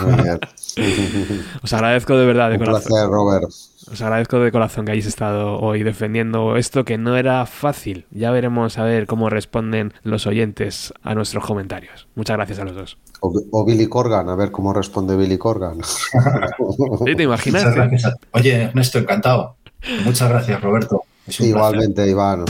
[0.04, 0.40] Muy bien.
[1.62, 2.88] Os agradezco de verdad, de Un corazón.
[2.88, 3.44] placer, Robert.
[3.90, 8.06] Os agradezco de corazón que hayáis estado hoy defendiendo esto que no era fácil.
[8.10, 12.08] Ya veremos a ver cómo responden los oyentes a nuestros comentarios.
[12.16, 12.98] Muchas gracias a los dos.
[13.20, 15.78] O, o Billy Corgan, a ver cómo responde Billy Corgan.
[15.84, 17.64] ¿Sí, ¿Te imaginas?
[18.32, 19.56] Oye, Ernesto, encantado.
[20.04, 21.02] Muchas gracias, Roberto.
[21.24, 21.46] Placer.
[21.46, 22.44] Igualmente, Iván.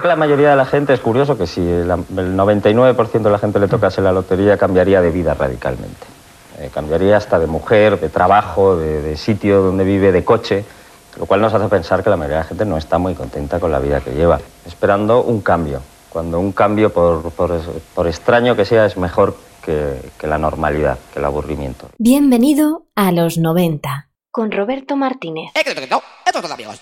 [0.00, 3.30] Creo que la mayoría de la gente, es curioso que si el, el 99% de
[3.30, 6.06] la gente le tocase la lotería, cambiaría de vida radicalmente.
[6.58, 10.64] Eh, cambiaría hasta de mujer, de trabajo, de, de sitio donde vive, de coche,
[11.18, 13.58] lo cual nos hace pensar que la mayoría de la gente no está muy contenta
[13.60, 17.60] con la vida que lleva, esperando un cambio, cuando un cambio, por, por-
[17.94, 21.88] por extraño que sea, es mejor que, que la normalidad, que el aburrimiento.
[21.98, 24.08] Bienvenido a los 90.
[24.32, 25.50] Con Roberto Martínez.
[25.54, 26.78] Estos son amigos.